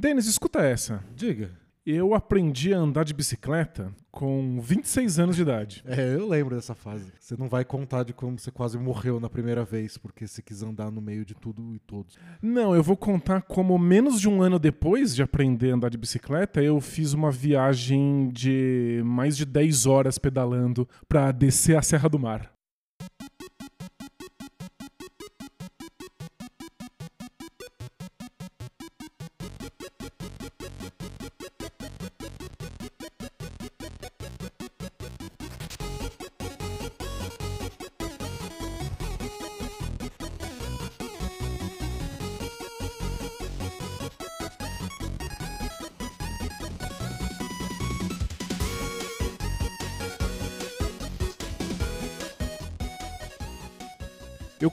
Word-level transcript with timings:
Denis, 0.00 0.24
escuta 0.24 0.60
essa. 0.60 1.04
Diga. 1.14 1.50
Eu 1.84 2.14
aprendi 2.14 2.72
a 2.72 2.78
andar 2.78 3.04
de 3.04 3.12
bicicleta 3.12 3.92
com 4.10 4.58
26 4.60 5.18
anos 5.18 5.36
de 5.36 5.42
idade. 5.42 5.82
É, 5.86 6.14
eu 6.14 6.26
lembro 6.26 6.56
dessa 6.56 6.74
fase. 6.74 7.12
Você 7.20 7.36
não 7.36 7.48
vai 7.48 7.66
contar 7.66 8.02
de 8.02 8.14
como 8.14 8.38
você 8.38 8.50
quase 8.50 8.78
morreu 8.78 9.20
na 9.20 9.28
primeira 9.28 9.62
vez, 9.62 9.98
porque 9.98 10.26
você 10.26 10.40
quis 10.40 10.62
andar 10.62 10.90
no 10.90 11.02
meio 11.02 11.22
de 11.22 11.34
tudo 11.34 11.74
e 11.74 11.78
todos. 11.80 12.16
Não, 12.40 12.74
eu 12.74 12.82
vou 12.82 12.96
contar 12.96 13.42
como 13.42 13.78
menos 13.78 14.18
de 14.18 14.28
um 14.28 14.40
ano 14.40 14.58
depois 14.58 15.14
de 15.14 15.22
aprender 15.22 15.72
a 15.72 15.74
andar 15.74 15.90
de 15.90 15.98
bicicleta, 15.98 16.62
eu 16.62 16.80
fiz 16.80 17.12
uma 17.12 17.30
viagem 17.30 18.30
de 18.30 19.02
mais 19.04 19.36
de 19.36 19.44
10 19.44 19.84
horas 19.84 20.16
pedalando 20.16 20.88
para 21.06 21.30
descer 21.30 21.76
a 21.76 21.82
Serra 21.82 22.08
do 22.08 22.18
Mar. 22.18 22.59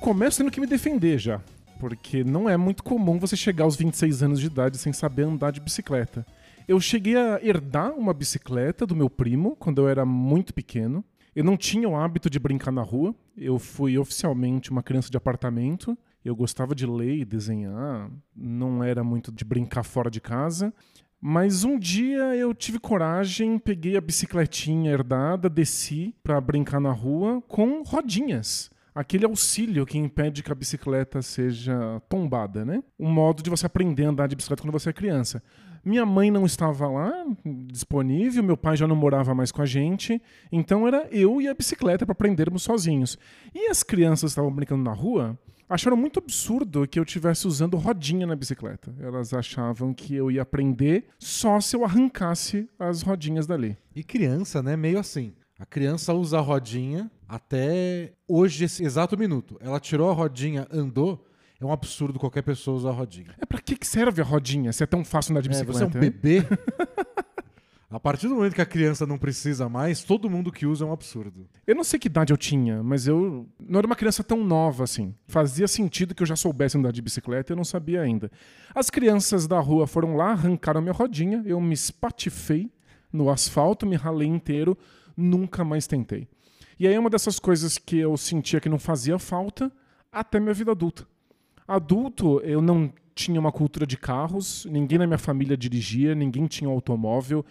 Começo 0.08 0.38
tendo 0.38 0.50
que 0.50 0.62
me 0.62 0.68
defender 0.68 1.18
já, 1.18 1.42
porque 1.82 2.24
não 2.24 2.48
é 2.48 2.56
muito 2.56 2.82
comum 2.82 3.20
você 3.20 3.36
chegar 3.36 3.66
aos 3.66 3.76
26 3.76 4.24
anos 4.24 4.40
de 4.40 4.46
idade 4.46 4.78
sem 4.78 4.94
saber 4.94 5.24
andar 5.24 5.52
de 5.52 5.60
bicicleta. 5.60 6.26
Eu 6.66 6.80
cheguei 6.80 7.18
a 7.18 7.44
herdar 7.44 7.92
uma 7.92 8.14
bicicleta 8.14 8.88
do 8.88 8.96
meu 8.96 9.10
primo 9.10 9.58
quando 9.58 9.82
eu 9.82 9.90
era 9.90 10.06
muito 10.06 10.54
pequeno. 10.54 11.04
Eu 11.36 11.44
não 11.44 11.58
tinha 11.58 11.90
o 11.90 11.96
hábito 11.98 12.30
de 12.30 12.40
brincar 12.40 12.72
na 12.72 12.84
rua. 12.84 13.14
Eu 13.36 13.60
fui 13.60 13.98
oficialmente 13.98 14.72
uma 14.72 14.82
criança 14.82 15.12
de 15.12 15.18
apartamento. 15.18 15.98
Eu 16.24 16.38
gostava 16.38 16.74
de 16.74 16.86
ler 16.86 17.18
e 17.18 17.26
desenhar, 17.26 18.10
não 18.34 18.82
era 18.82 19.04
muito 19.04 19.30
de 19.30 19.44
brincar 19.44 19.84
fora 19.84 20.10
de 20.10 20.22
casa. 20.22 20.74
Mas 21.20 21.66
um 21.66 21.78
dia 21.78 22.34
eu 22.34 22.54
tive 22.54 22.80
coragem, 22.80 23.60
peguei 23.60 23.98
a 23.98 24.02
bicicletinha 24.02 24.90
herdada, 24.90 25.50
desci 25.50 26.16
para 26.24 26.40
brincar 26.40 26.80
na 26.80 26.94
rua 26.94 27.44
com 27.46 27.84
rodinhas 27.84 28.72
aquele 28.98 29.26
auxílio 29.26 29.86
que 29.86 29.96
impede 29.96 30.42
que 30.42 30.52
a 30.52 30.56
bicicleta 30.56 31.22
seja 31.22 32.02
tombada, 32.10 32.66
né? 32.66 32.84
Um 33.00 33.12
modo 33.12 33.44
de 33.44 33.50
você 33.50 33.68
aprender 33.68 34.06
a 34.06 34.10
andar 34.10 34.28
de 34.28 34.36
bicicleta 34.36 34.64
quando 34.64 34.72
você 34.72 34.90
é 34.90 34.94
criança. 34.94 35.42
Minha 35.86 36.04
mãe 36.04 36.32
não 36.32 36.48
estava 36.48 36.88
lá 36.88 37.14
disponível, 37.68 38.42
meu 38.44 38.58
pai 38.58 38.76
já 38.76 38.88
não 38.88 38.96
morava 38.96 39.36
mais 39.36 39.52
com 39.52 39.62
a 39.62 39.68
gente, 39.68 40.20
então 40.52 40.88
era 40.88 41.08
eu 41.12 41.40
e 41.40 41.48
a 41.48 41.54
bicicleta 41.54 42.08
para 42.08 42.14
aprendermos 42.14 42.64
sozinhos. 42.64 43.20
E 43.54 43.68
as 43.68 43.84
crianças 43.84 44.32
estavam 44.32 44.52
brincando 44.52 44.84
na 44.84 44.94
rua, 44.94 45.38
acharam 45.70 45.96
muito 45.96 46.18
absurdo 46.18 46.88
que 46.88 46.98
eu 46.98 47.04
estivesse 47.04 47.46
usando 47.46 47.78
rodinha 47.78 48.26
na 48.26 48.36
bicicleta. 48.36 48.96
Elas 49.00 49.32
achavam 49.32 49.94
que 49.94 50.16
eu 50.16 50.32
ia 50.32 50.42
aprender 50.42 51.06
só 51.20 51.62
se 51.62 51.76
eu 51.76 51.86
arrancasse 51.86 52.68
as 52.80 53.04
rodinhas 53.04 53.46
dali. 53.46 53.78
E 53.96 54.04
criança, 54.04 54.64
né? 54.64 54.76
Meio 54.76 54.98
assim. 54.98 55.36
A 55.60 55.66
criança 55.66 56.14
usa 56.14 56.40
a 56.40 56.42
rodinha 56.42 57.12
até 57.28 58.14
hoje, 58.28 58.64
esse 58.66 58.84
exato 58.84 59.18
minuto. 59.18 59.58
Ela 59.62 59.80
tirou 59.80 60.10
a 60.10 60.14
rodinha, 60.14 60.68
andou. 60.72 61.26
É 61.60 61.66
um 61.66 61.72
absurdo 61.72 62.20
qualquer 62.20 62.44
pessoa 62.44 62.78
usar 62.78 62.90
a 62.90 62.94
rodinha. 62.94 63.34
É 63.42 63.46
pra 63.46 63.60
que 63.60 63.76
que 63.76 63.88
serve 63.88 64.22
a 64.22 64.26
rodinha 64.26 64.72
se 64.72 64.84
é 64.84 64.86
tão 64.86 65.04
fácil 65.04 65.32
andar 65.32 65.42
de 65.42 65.48
É, 65.48 65.52
bicicleta? 65.52 65.74
você 65.80 65.84
é 65.84 65.88
um 65.88 66.04
hein? 66.04 66.12
bebê. 66.12 66.46
a 67.90 68.00
partir 68.00 68.28
do 68.28 68.36
momento 68.36 68.54
que 68.54 68.62
a 68.62 68.66
criança 68.66 69.08
não 69.08 69.18
precisa 69.18 69.68
mais, 69.68 70.04
todo 70.04 70.30
mundo 70.30 70.52
que 70.52 70.66
usa 70.68 70.86
é 70.86 70.88
um 70.88 70.92
absurdo. 70.92 71.48
Eu 71.66 71.74
não 71.76 71.84
sei 71.84 71.98
que 72.00 72.08
idade 72.08 72.32
eu 72.32 72.38
tinha, 72.38 72.84
mas 72.84 73.08
eu 73.08 73.48
não 73.60 73.80
era 73.80 73.88
uma 73.88 73.96
criança 73.96 74.24
tão 74.24 74.44
nova 74.44 74.84
assim. 74.84 75.16
Fazia 75.28 75.68
sentido 75.68 76.14
que 76.14 76.22
eu 76.22 76.28
já 76.28 76.36
soubesse 76.36 76.78
andar 76.78 76.92
de 76.92 77.02
bicicleta 77.02 77.52
e 77.52 77.54
eu 77.54 77.58
não 77.58 77.64
sabia 77.64 78.02
ainda. 78.02 78.30
As 78.76 78.90
crianças 78.92 79.48
da 79.48 79.60
rua 79.60 79.88
foram 79.88 80.16
lá, 80.16 80.32
arrancaram 80.32 80.82
minha 80.82 80.94
rodinha, 80.94 81.42
eu 81.46 81.60
me 81.60 81.74
espatifei 81.74 82.70
no 83.12 83.30
asfalto, 83.32 83.86
me 83.86 83.96
ralei 83.96 84.28
inteiro, 84.28 84.78
nunca 85.16 85.64
mais 85.64 85.88
tentei. 85.88 86.28
E 86.80 86.88
aí 86.88 86.94
é 86.94 87.00
uma 87.00 87.10
dessas 87.10 87.40
coisas 87.40 87.78
que 87.78 87.98
eu 87.98 88.16
sentia 88.18 88.60
que 88.60 88.70
não 88.70 88.78
fazia 88.80 89.18
falta 89.18 89.72
até 90.12 90.40
minha 90.40 90.54
vida 90.54 90.72
adulta. 90.72 91.08
Adulto, 91.68 92.40
eu 92.42 92.62
não 92.62 92.92
tinha 93.14 93.40
uma 93.40 93.52
cultura 93.52 93.86
de 93.86 93.98
carros, 93.98 94.66
ninguém 94.70 95.00
na 95.00 95.08
minha 95.08 95.18
família 95.18 95.58
dirigia, 95.58 96.14
ninguém 96.14 96.46
tinha 96.46 96.70
um 96.70 96.74
automóvel, 96.74 97.44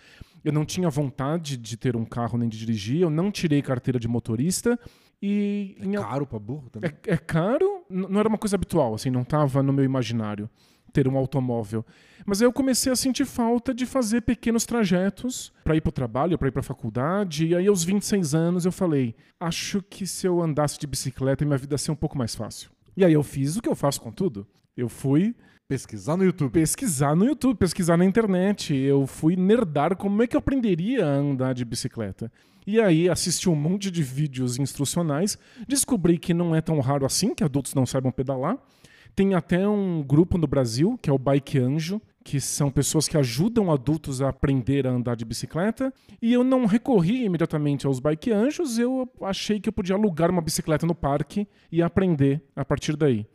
eu 0.44 0.52
não 0.52 0.64
tinha 0.64 0.88
vontade 0.88 1.56
de 1.56 1.76
ter 1.76 1.96
um 1.96 2.04
carro 2.04 2.38
nem 2.38 2.48
de 2.48 2.56
dirigir, 2.56 3.00
eu 3.00 3.10
não 3.10 3.32
tirei 3.32 3.60
carteira 3.60 3.98
de 3.98 4.06
motorista 4.06 4.78
e 5.20 5.76
É 5.80 5.92
caro 5.96 6.24
pra 6.26 6.38
burro 6.38 6.70
também. 6.70 6.90
é, 7.06 7.14
é 7.14 7.16
caro, 7.16 7.84
não 7.90 8.20
era 8.20 8.28
uma 8.28 8.38
coisa 8.38 8.54
habitual, 8.54 8.94
assim, 8.94 9.10
não 9.10 9.22
estava 9.22 9.62
no 9.62 9.72
meu 9.72 9.84
imaginário 9.84 10.48
ter 10.96 11.06
um 11.06 11.16
automóvel. 11.18 11.84
Mas 12.24 12.40
aí 12.40 12.46
eu 12.46 12.52
comecei 12.52 12.90
a 12.90 12.96
sentir 12.96 13.26
falta 13.26 13.74
de 13.74 13.84
fazer 13.84 14.22
pequenos 14.22 14.64
trajetos 14.64 15.52
para 15.62 15.76
ir 15.76 15.82
para 15.82 15.90
o 15.90 15.92
trabalho, 15.92 16.38
para 16.38 16.48
ir 16.48 16.52
para 16.52 16.60
a 16.60 16.64
faculdade. 16.64 17.46
E 17.46 17.54
aí, 17.54 17.66
aos 17.66 17.84
26 17.84 18.34
anos, 18.34 18.64
eu 18.64 18.72
falei: 18.72 19.14
acho 19.38 19.82
que 19.82 20.06
se 20.06 20.26
eu 20.26 20.40
andasse 20.40 20.78
de 20.78 20.86
bicicleta, 20.86 21.44
minha 21.44 21.58
vida 21.58 21.74
ia 21.74 21.78
ser 21.78 21.90
um 21.90 21.96
pouco 21.96 22.16
mais 22.16 22.34
fácil. 22.34 22.70
E 22.96 23.04
aí 23.04 23.12
eu 23.12 23.22
fiz 23.22 23.56
o 23.56 23.62
que 23.62 23.68
eu 23.68 23.74
faço 23.74 24.00
com 24.00 24.10
tudo. 24.10 24.46
Eu 24.74 24.88
fui 24.88 25.34
Pesquisar 25.68 26.16
no 26.16 26.24
YouTube. 26.24 26.52
pesquisar 26.52 27.16
no 27.16 27.24
YouTube, 27.24 27.56
pesquisar 27.58 27.96
na 27.96 28.04
internet. 28.04 28.72
Eu 28.74 29.06
fui 29.06 29.36
nerdar 29.36 29.96
como 29.96 30.22
é 30.22 30.26
que 30.26 30.36
eu 30.36 30.38
aprenderia 30.38 31.04
a 31.04 31.08
andar 31.08 31.52
de 31.52 31.64
bicicleta. 31.64 32.32
E 32.66 32.80
aí 32.80 33.08
assisti 33.08 33.48
um 33.48 33.54
monte 33.54 33.90
de 33.90 34.02
vídeos 34.02 34.58
instrucionais, 34.58 35.36
descobri 35.68 36.18
que 36.18 36.32
não 36.32 36.54
é 36.54 36.60
tão 36.60 36.80
raro 36.80 37.04
assim 37.04 37.34
que 37.34 37.44
adultos 37.44 37.74
não 37.74 37.84
saibam 37.84 38.10
pedalar. 38.12 38.56
Tem 39.16 39.32
até 39.34 39.66
um 39.66 40.02
grupo 40.02 40.36
no 40.36 40.46
Brasil, 40.46 40.98
que 41.00 41.08
é 41.08 41.12
o 41.12 41.18
Bike 41.18 41.58
Anjo, 41.58 42.02
que 42.22 42.38
são 42.38 42.70
pessoas 42.70 43.08
que 43.08 43.16
ajudam 43.16 43.72
adultos 43.72 44.20
a 44.20 44.28
aprender 44.28 44.86
a 44.86 44.90
andar 44.90 45.16
de 45.16 45.24
bicicleta. 45.24 45.90
E 46.20 46.34
eu 46.34 46.44
não 46.44 46.66
recorri 46.66 47.24
imediatamente 47.24 47.86
aos 47.86 47.98
Bike 47.98 48.30
Anjos, 48.30 48.78
eu 48.78 49.10
achei 49.22 49.58
que 49.58 49.70
eu 49.70 49.72
podia 49.72 49.96
alugar 49.96 50.30
uma 50.30 50.42
bicicleta 50.42 50.86
no 50.86 50.94
parque 50.94 51.48
e 51.72 51.80
aprender 51.80 52.42
a 52.54 52.62
partir 52.62 52.94
daí. 52.94 53.26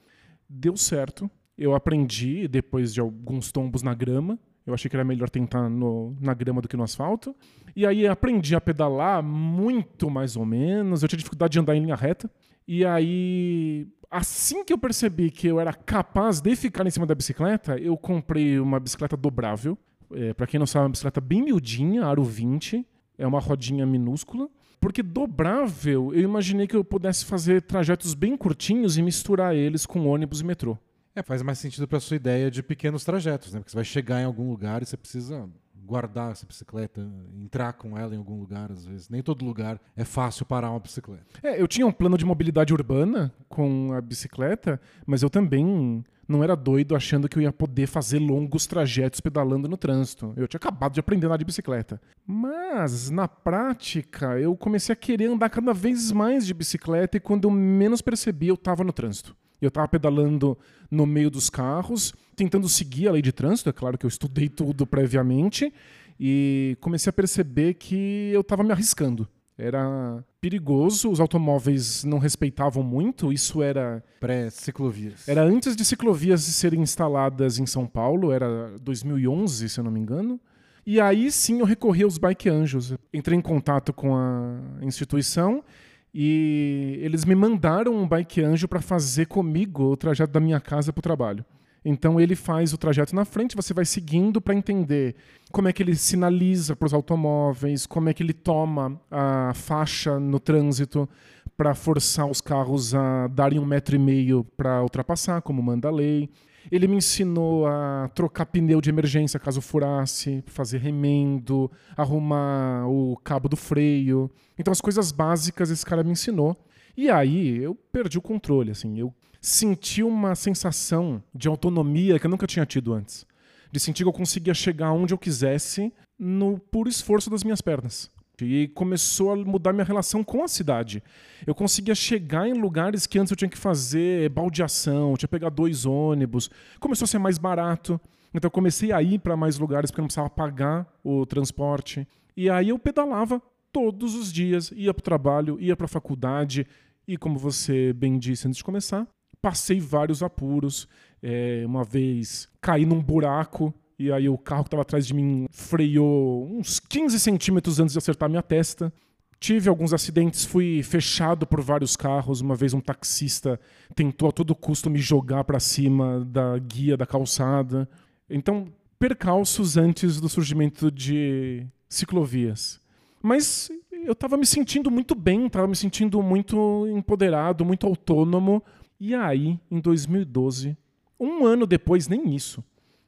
Deu 0.47 0.77
certo. 0.77 1.29
Eu 1.57 1.73
aprendi 1.73 2.47
depois 2.47 2.93
de 2.93 2.99
alguns 3.01 3.51
tombos 3.51 3.81
na 3.81 3.95
grama. 3.95 4.37
Eu 4.67 4.75
achei 4.75 4.87
que 4.89 4.95
era 4.95 5.03
melhor 5.03 5.29
tentar 5.31 5.67
no- 5.67 6.15
na 6.21 6.35
grama 6.35 6.61
do 6.61 6.67
que 6.67 6.77
no 6.77 6.83
asfalto. 6.83 7.35
E 7.75 7.87
aí 7.87 8.05
aprendi 8.05 8.55
a 8.55 8.61
pedalar 8.61 9.23
muito 9.23 10.09
mais 10.11 10.35
ou 10.35 10.45
menos. 10.45 11.01
Eu 11.01 11.09
tinha 11.09 11.17
dificuldade 11.17 11.53
de 11.53 11.59
andar 11.59 11.75
em 11.75 11.81
linha 11.81 11.95
reta. 11.95 12.29
E 12.67 12.85
aí, 12.85 13.87
assim 14.09 14.63
que 14.63 14.71
eu 14.71 14.77
percebi 14.77 15.31
que 15.31 15.47
eu 15.47 15.59
era 15.59 15.73
capaz 15.73 16.41
de 16.41 16.55
ficar 16.55 16.85
em 16.85 16.89
cima 16.89 17.05
da 17.05 17.15
bicicleta, 17.15 17.77
eu 17.77 17.97
comprei 17.97 18.59
uma 18.59 18.79
bicicleta 18.79 19.17
dobrável. 19.17 19.77
É, 20.13 20.33
para 20.33 20.47
quem 20.47 20.59
não 20.59 20.67
sabe, 20.67 20.83
é 20.83 20.85
uma 20.85 20.91
bicicleta 20.91 21.21
bem 21.21 21.41
miudinha, 21.41 22.05
aro 22.05 22.23
20. 22.23 22.85
É 23.17 23.25
uma 23.25 23.39
rodinha 23.39 23.85
minúscula. 23.85 24.49
Porque 24.79 25.03
dobrável, 25.03 26.13
eu 26.13 26.21
imaginei 26.21 26.65
que 26.65 26.75
eu 26.75 26.83
pudesse 26.83 27.23
fazer 27.23 27.61
trajetos 27.61 28.15
bem 28.15 28.35
curtinhos 28.35 28.97
e 28.97 29.01
misturar 29.01 29.55
eles 29.55 29.85
com 29.85 30.07
ônibus 30.07 30.41
e 30.41 30.45
metrô. 30.45 30.77
É, 31.15 31.21
faz 31.21 31.41
mais 31.43 31.59
sentido 31.59 31.87
pra 31.87 31.99
sua 31.99 32.15
ideia 32.15 32.49
de 32.49 32.63
pequenos 32.63 33.03
trajetos, 33.03 33.53
né? 33.53 33.59
Porque 33.59 33.69
você 33.69 33.75
vai 33.75 33.83
chegar 33.83 34.21
em 34.21 34.25
algum 34.25 34.49
lugar 34.49 34.81
e 34.81 34.85
você 34.85 34.97
precisa 34.97 35.47
guardar 35.91 36.31
essa 36.31 36.45
bicicleta, 36.45 37.05
entrar 37.43 37.73
com 37.73 37.97
ela 37.97 38.15
em 38.15 38.17
algum 38.17 38.39
lugar, 38.39 38.71
às 38.71 38.85
vezes. 38.85 39.09
Nem 39.09 39.21
todo 39.21 39.43
lugar 39.43 39.77
é 39.93 40.05
fácil 40.05 40.45
parar 40.45 40.69
uma 40.69 40.79
bicicleta. 40.79 41.25
É, 41.43 41.61
eu 41.61 41.67
tinha 41.67 41.85
um 41.85 41.91
plano 41.91 42.17
de 42.17 42.23
mobilidade 42.23 42.73
urbana 42.73 43.33
com 43.49 43.91
a 43.91 43.99
bicicleta, 43.99 44.79
mas 45.05 45.21
eu 45.21 45.29
também 45.29 46.01
não 46.25 46.41
era 46.41 46.55
doido 46.55 46.95
achando 46.95 47.27
que 47.27 47.37
eu 47.37 47.41
ia 47.41 47.51
poder 47.51 47.87
fazer 47.87 48.19
longos 48.19 48.65
trajetos 48.65 49.19
pedalando 49.19 49.67
no 49.67 49.75
trânsito. 49.75 50.31
Eu 50.37 50.47
tinha 50.47 50.59
acabado 50.59 50.93
de 50.93 51.01
aprender 51.01 51.25
a 51.25 51.27
andar 51.27 51.37
de 51.37 51.43
bicicleta. 51.43 52.01
Mas, 52.25 53.09
na 53.09 53.27
prática, 53.27 54.39
eu 54.39 54.55
comecei 54.55 54.93
a 54.93 54.95
querer 54.95 55.25
andar 55.25 55.49
cada 55.49 55.73
vez 55.73 56.09
mais 56.13 56.45
de 56.45 56.53
bicicleta 56.53 57.17
e 57.17 57.19
quando 57.19 57.49
eu 57.49 57.51
menos 57.51 58.01
percebi, 58.01 58.47
eu 58.47 58.55
estava 58.55 58.81
no 58.81 58.93
trânsito. 58.93 59.35
Eu 59.61 59.67
estava 59.67 59.89
pedalando 59.89 60.57
no 60.89 61.05
meio 61.05 61.29
dos 61.29 61.49
carros, 61.49 62.13
tentando 62.41 62.67
seguir 62.67 63.07
a 63.07 63.11
lei 63.11 63.21
de 63.21 63.31
trânsito, 63.31 63.69
é 63.69 63.73
claro 63.73 63.99
que 63.99 64.05
eu 64.05 64.07
estudei 64.07 64.49
tudo 64.49 64.87
previamente, 64.87 65.71
e 66.19 66.75
comecei 66.81 67.09
a 67.11 67.13
perceber 67.13 67.75
que 67.75 68.31
eu 68.33 68.41
estava 68.41 68.63
me 68.63 68.71
arriscando. 68.71 69.27
Era 69.55 70.23
perigoso, 70.39 71.11
os 71.11 71.19
automóveis 71.19 72.03
não 72.03 72.17
respeitavam 72.17 72.81
muito, 72.81 73.31
isso 73.31 73.61
era 73.61 74.03
Pré-ciclovias. 74.19 75.27
era 75.27 75.43
antes 75.43 75.75
de 75.75 75.85
ciclovias 75.85 76.41
serem 76.41 76.81
instaladas 76.81 77.59
em 77.59 77.67
São 77.67 77.85
Paulo, 77.85 78.31
era 78.31 78.75
2011, 78.81 79.69
se 79.69 79.79
eu 79.79 79.83
não 79.83 79.91
me 79.91 79.99
engano. 79.99 80.39
E 80.83 80.99
aí 80.99 81.31
sim 81.31 81.59
eu 81.59 81.65
recorri 81.65 82.01
aos 82.01 82.17
Bike 82.17 82.49
Anjos. 82.49 82.95
Entrei 83.13 83.37
em 83.37 83.41
contato 83.41 83.93
com 83.93 84.15
a 84.15 84.59
instituição 84.81 85.63
e 86.11 86.97
eles 87.03 87.23
me 87.23 87.35
mandaram 87.35 87.95
um 87.95 88.07
Bike 88.07 88.41
Anjo 88.41 88.67
para 88.67 88.81
fazer 88.81 89.27
comigo 89.27 89.91
o 89.91 89.97
trajeto 89.97 90.33
da 90.33 90.39
minha 90.39 90.59
casa 90.59 90.91
para 90.91 90.99
o 90.99 91.03
trabalho. 91.03 91.45
Então 91.83 92.19
ele 92.19 92.35
faz 92.35 92.73
o 92.73 92.77
trajeto 92.77 93.15
na 93.15 93.25
frente, 93.25 93.55
você 93.55 93.73
vai 93.73 93.85
seguindo 93.85 94.39
para 94.39 94.53
entender 94.53 95.15
como 95.51 95.67
é 95.67 95.73
que 95.73 95.81
ele 95.81 95.95
sinaliza 95.95 96.75
para 96.75 96.85
os 96.85 96.93
automóveis, 96.93 97.87
como 97.87 98.07
é 98.07 98.13
que 98.13 98.21
ele 98.21 98.33
toma 98.33 99.01
a 99.09 99.51
faixa 99.55 100.19
no 100.19 100.39
trânsito 100.39 101.09
para 101.57 101.73
forçar 101.73 102.27
os 102.29 102.39
carros 102.39 102.93
a 102.93 103.27
darem 103.27 103.59
um 103.59 103.65
metro 103.65 103.95
e 103.95 103.99
meio 103.99 104.43
para 104.55 104.81
ultrapassar, 104.83 105.41
como 105.41 105.61
manda 105.61 105.87
a 105.87 105.91
lei. 105.91 106.29
Ele 106.71 106.87
me 106.87 106.97
ensinou 106.97 107.65
a 107.65 108.09
trocar 108.13 108.45
pneu 108.45 108.79
de 108.79 108.89
emergência 108.89 109.39
caso 109.39 109.61
furasse, 109.61 110.43
fazer 110.45 110.77
remendo, 110.77 111.71
arrumar 111.97 112.87
o 112.87 113.17
cabo 113.23 113.49
do 113.49 113.57
freio. 113.57 114.29
Então 114.57 114.71
as 114.71 114.79
coisas 114.79 115.11
básicas 115.11 115.71
esse 115.71 115.85
cara 115.85 116.03
me 116.03 116.11
ensinou. 116.11 116.55
E 116.95 117.09
aí 117.09 117.57
eu 117.57 117.73
perdi 117.73 118.19
o 118.19 118.21
controle, 118.21 118.71
assim, 118.71 118.99
eu 118.99 119.11
senti 119.41 120.03
uma 120.03 120.35
sensação 120.35 121.21
de 121.33 121.47
autonomia 121.47 122.19
que 122.19 122.27
eu 122.27 122.31
nunca 122.31 122.45
tinha 122.45 122.65
tido 122.65 122.93
antes. 122.93 123.25
De 123.71 123.79
sentir 123.79 124.03
que 124.03 124.09
eu 124.09 124.13
conseguia 124.13 124.53
chegar 124.53 124.91
onde 124.91 125.13
eu 125.13 125.17
quisesse 125.17 125.91
no 126.19 126.59
puro 126.59 126.87
esforço 126.87 127.29
das 127.29 127.43
minhas 127.43 127.61
pernas. 127.61 128.11
E 128.39 128.69
começou 128.69 129.31
a 129.31 129.35
mudar 129.35 129.71
minha 129.71 129.85
relação 129.85 130.23
com 130.23 130.43
a 130.43 130.47
cidade. 130.47 131.03
Eu 131.45 131.53
conseguia 131.53 131.93
chegar 131.93 132.47
em 132.47 132.53
lugares 132.53 133.05
que 133.05 133.19
antes 133.19 133.29
eu 133.29 133.37
tinha 133.37 133.49
que 133.49 133.57
fazer 133.57 134.29
baldeação, 134.29 135.15
tinha 135.15 135.27
que 135.27 135.31
pegar 135.31 135.49
dois 135.49 135.85
ônibus. 135.85 136.49
Começou 136.79 137.05
a 137.05 137.07
ser 137.07 137.19
mais 137.19 137.37
barato. 137.37 137.99
Então 138.33 138.47
eu 138.47 138.51
comecei 138.51 138.91
a 138.91 139.01
ir 139.01 139.19
para 139.19 139.37
mais 139.37 139.59
lugares 139.59 139.91
porque 139.91 139.99
eu 139.99 140.03
não 140.03 140.07
precisava 140.07 140.29
pagar 140.29 140.87
o 141.03 141.25
transporte. 141.25 142.07
E 142.35 142.49
aí 142.49 142.69
eu 142.69 142.79
pedalava 142.79 143.41
todos 143.71 144.15
os 144.15 144.31
dias, 144.31 144.71
ia 144.75 144.93
para 144.93 145.01
o 145.01 145.03
trabalho, 145.03 145.59
ia 145.59 145.75
para 145.75 145.85
a 145.85 145.89
faculdade. 145.89 146.65
E 147.07 147.17
como 147.17 147.37
você 147.37 147.93
bem 147.93 148.17
disse 148.17 148.47
antes 148.47 148.57
de 148.57 148.63
começar, 148.63 149.07
passei 149.41 149.79
vários 149.79 150.21
apuros. 150.21 150.87
É, 151.21 151.63
uma 151.65 151.83
vez 151.83 152.49
caí 152.59 152.85
num 152.85 153.01
buraco 153.01 153.73
e 153.97 154.11
aí 154.11 154.27
o 154.27 154.37
carro 154.37 154.63
que 154.63 154.69
estava 154.69 154.81
atrás 154.81 155.05
de 155.05 155.13
mim 155.13 155.45
freou 155.51 156.47
uns 156.51 156.79
15 156.79 157.19
centímetros 157.19 157.79
antes 157.79 157.93
de 157.93 157.99
acertar 157.99 158.27
minha 158.29 158.41
testa. 158.41 158.91
Tive 159.39 159.69
alguns 159.69 159.93
acidentes, 159.93 160.45
fui 160.45 160.81
fechado 160.83 161.45
por 161.45 161.61
vários 161.61 161.95
carros. 161.95 162.41
Uma 162.41 162.55
vez 162.55 162.73
um 162.73 162.79
taxista 162.79 163.59
tentou 163.95 164.29
a 164.29 164.31
todo 164.31 164.55
custo 164.55 164.89
me 164.89 164.99
jogar 164.99 165.43
para 165.43 165.59
cima 165.59 166.25
da 166.25 166.57
guia 166.57 166.95
da 166.95 167.05
calçada. 167.05 167.89
Então, 168.29 168.67
percalços 168.97 169.77
antes 169.77 170.21
do 170.21 170.29
surgimento 170.29 170.91
de 170.91 171.65
ciclovias. 171.89 172.79
Mas 173.21 173.69
eu 173.91 174.13
estava 174.13 174.37
me 174.37 174.45
sentindo 174.45 174.89
muito 174.89 175.13
bem, 175.13 175.45
estava 175.45 175.67
me 175.67 175.75
sentindo 175.75 176.21
muito 176.23 176.87
empoderado, 176.87 177.63
muito 177.63 177.85
autônomo, 177.85 178.63
e 179.03 179.15
aí, 179.15 179.59
em 179.71 179.79
2012, 179.79 180.77
um 181.19 181.43
ano 181.43 181.65
depois, 181.65 182.07
nem 182.07 182.35
isso, 182.35 182.63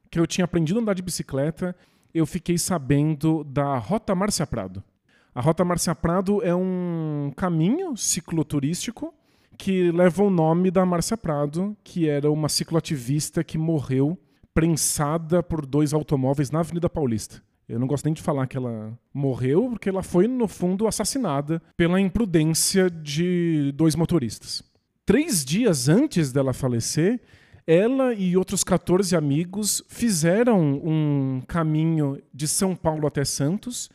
que 0.10 0.20
eu 0.20 0.26
tinha 0.26 0.44
aprendido 0.44 0.80
a 0.80 0.82
andar 0.82 0.96
de 0.96 1.04
bicicleta, 1.04 1.76
eu 2.12 2.26
fiquei 2.26 2.58
sabendo 2.58 3.44
da 3.44 3.78
Rota 3.78 4.16
Márcia 4.16 4.48
Prado. 4.48 4.84
A 5.36 5.40
Rota 5.40 5.64
Márcia 5.64 5.94
Prado 5.94 6.44
é 6.44 6.56
um 6.56 7.32
caminho 7.38 7.96
cicloturístico 7.96 9.14
que 9.56 9.92
leva 9.92 10.24
o 10.24 10.32
nome 10.32 10.72
da 10.72 10.84
Márcia 10.84 11.16
Prado, 11.16 11.78
que 11.84 12.10
era 12.10 12.32
uma 12.32 12.50
cicloativista 12.50 13.44
que 13.44 13.60
morreu 13.60 14.18
prensada 14.52 15.44
por 15.44 15.64
dois 15.64 15.94
automóveis 15.94 16.50
na 16.50 16.62
Avenida 16.62 16.90
Paulista. 16.90 17.40
Eu 17.70 17.78
não 17.78 17.86
gosto 17.86 18.06
nem 18.06 18.16
de 18.16 18.22
falar 18.24 18.48
que 18.48 18.58
ela 18.58 18.98
morreu, 19.14 19.70
porque 19.70 19.90
ela 19.90 20.02
foi, 20.02 20.28
no 20.28 20.48
fundo, 20.48 20.88
assassinada 20.88 21.62
pela 21.78 22.02
imprudência 22.02 22.90
de 22.90 23.72
dois 23.76 23.96
motoristas 23.96 24.73
três 25.06 25.44
dias 25.44 25.90
antes 25.90 26.32
dela 26.32 26.54
falecer, 26.54 27.22
ela 27.66 28.14
e 28.14 28.36
outros 28.36 28.64
14 28.64 29.16
amigos 29.16 29.84
fizeram 29.88 30.60
um 30.84 31.42
caminho 31.48 32.22
de 32.34 32.48
São 32.48 32.76
Paulo 32.76 33.08
até 33.08 33.24
Santos 33.24 33.90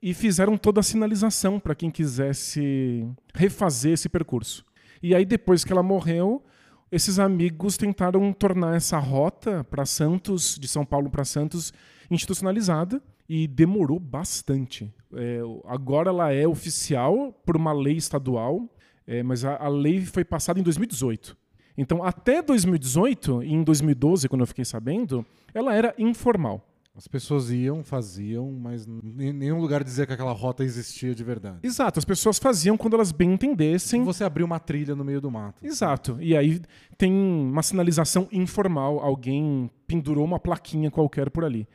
e 0.00 0.14
fizeram 0.14 0.56
toda 0.56 0.80
a 0.80 0.84
sinalização 0.84 1.58
para 1.58 1.74
quem 1.74 1.90
quisesse 1.90 3.08
refazer 3.34 3.92
esse 3.92 4.08
percurso. 4.08 4.64
E 5.02 5.14
aí, 5.14 5.24
depois 5.24 5.64
que 5.64 5.72
ela 5.72 5.82
morreu, 5.82 6.44
esses 6.90 7.18
amigos 7.18 7.76
tentaram 7.76 8.32
tornar 8.32 8.76
essa 8.76 8.98
rota 8.98 9.64
para 9.64 9.84
Santos, 9.84 10.56
de 10.58 10.68
São 10.68 10.84
Paulo 10.84 11.10
para 11.10 11.24
Santos, 11.24 11.72
institucionalizada 12.10 13.02
e 13.28 13.46
demorou 13.46 13.98
bastante. 13.98 14.92
É, 15.12 15.40
agora 15.66 16.10
ela 16.10 16.32
é 16.32 16.46
oficial 16.46 17.32
por 17.44 17.56
uma 17.56 17.72
lei 17.72 17.96
estadual 17.96 18.68
é, 19.08 19.22
mas 19.22 19.42
a, 19.42 19.56
a 19.56 19.68
lei 19.68 20.02
foi 20.02 20.22
passada 20.22 20.60
em 20.60 20.62
2018. 20.62 21.34
Então, 21.78 22.04
até 22.04 22.42
2018 22.42 23.42
e 23.42 23.54
em 23.54 23.64
2012, 23.64 24.28
quando 24.28 24.42
eu 24.42 24.46
fiquei 24.46 24.66
sabendo, 24.66 25.24
ela 25.54 25.74
era 25.74 25.94
informal. 25.96 26.62
As 26.94 27.06
pessoas 27.06 27.50
iam, 27.50 27.82
faziam, 27.84 28.50
mas 28.50 28.84
em 28.86 29.32
nenhum 29.32 29.60
lugar 29.60 29.84
dizia 29.84 30.04
que 30.04 30.12
aquela 30.12 30.32
rota 30.32 30.64
existia 30.64 31.14
de 31.14 31.22
verdade. 31.22 31.60
Exato, 31.62 31.98
as 31.98 32.04
pessoas 32.04 32.38
faziam 32.38 32.76
quando 32.76 32.94
elas 32.94 33.12
bem 33.12 33.32
entendessem. 33.32 34.02
Você 34.04 34.24
abriu 34.24 34.44
uma 34.44 34.58
trilha 34.58 34.96
no 34.96 35.04
meio 35.04 35.20
do 35.20 35.30
mato. 35.30 35.64
Exato. 35.64 36.18
E 36.20 36.36
aí 36.36 36.60
tem 36.98 37.12
uma 37.12 37.62
sinalização 37.62 38.28
informal, 38.32 38.98
alguém 38.98 39.70
pendurou 39.86 40.24
uma 40.24 40.40
plaquinha 40.40 40.90
qualquer 40.90 41.30
por 41.30 41.44
ali. 41.44 41.68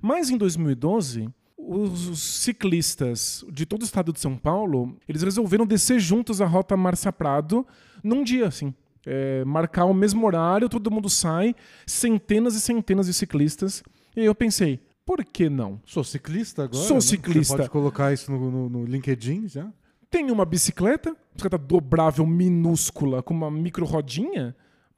Mas 0.00 0.30
em 0.30 0.38
2012, 0.38 1.28
os 1.68 2.18
ciclistas 2.18 3.44
de 3.52 3.66
todo 3.66 3.82
o 3.82 3.84
estado 3.84 4.12
de 4.12 4.20
São 4.20 4.36
Paulo, 4.36 4.96
eles 5.06 5.22
resolveram 5.22 5.66
descer 5.66 6.00
juntos 6.00 6.40
a 6.40 6.46
rota 6.46 6.76
Marcia 6.76 7.12
Prado 7.12 7.66
num 8.02 8.24
dia, 8.24 8.46
assim. 8.46 8.74
É, 9.06 9.44
marcar 9.44 9.84
o 9.84 9.92
mesmo 9.92 10.26
horário, 10.26 10.68
todo 10.68 10.90
mundo 10.90 11.10
sai, 11.10 11.54
centenas 11.86 12.54
e 12.54 12.60
centenas 12.60 13.06
de 13.06 13.12
ciclistas. 13.12 13.82
E 14.16 14.20
aí 14.20 14.26
eu 14.26 14.34
pensei, 14.34 14.80
por 15.04 15.22
que 15.24 15.50
não? 15.50 15.80
Sou 15.84 16.02
ciclista 16.02 16.64
agora? 16.64 16.82
Sou 16.82 17.00
ciclista. 17.00 17.54
Você 17.54 17.56
pode 17.58 17.70
colocar 17.70 18.12
isso 18.12 18.32
no, 18.32 18.50
no, 18.50 18.68
no 18.68 18.84
LinkedIn 18.84 19.46
já? 19.48 19.70
Tenho 20.10 20.32
uma 20.32 20.46
bicicleta, 20.46 21.14
bicicleta 21.34 21.58
dobrável 21.58 22.26
minúscula, 22.26 23.22
com 23.22 23.34
uma 23.34 23.50
micro 23.50 23.84
rodinha, 23.84 24.56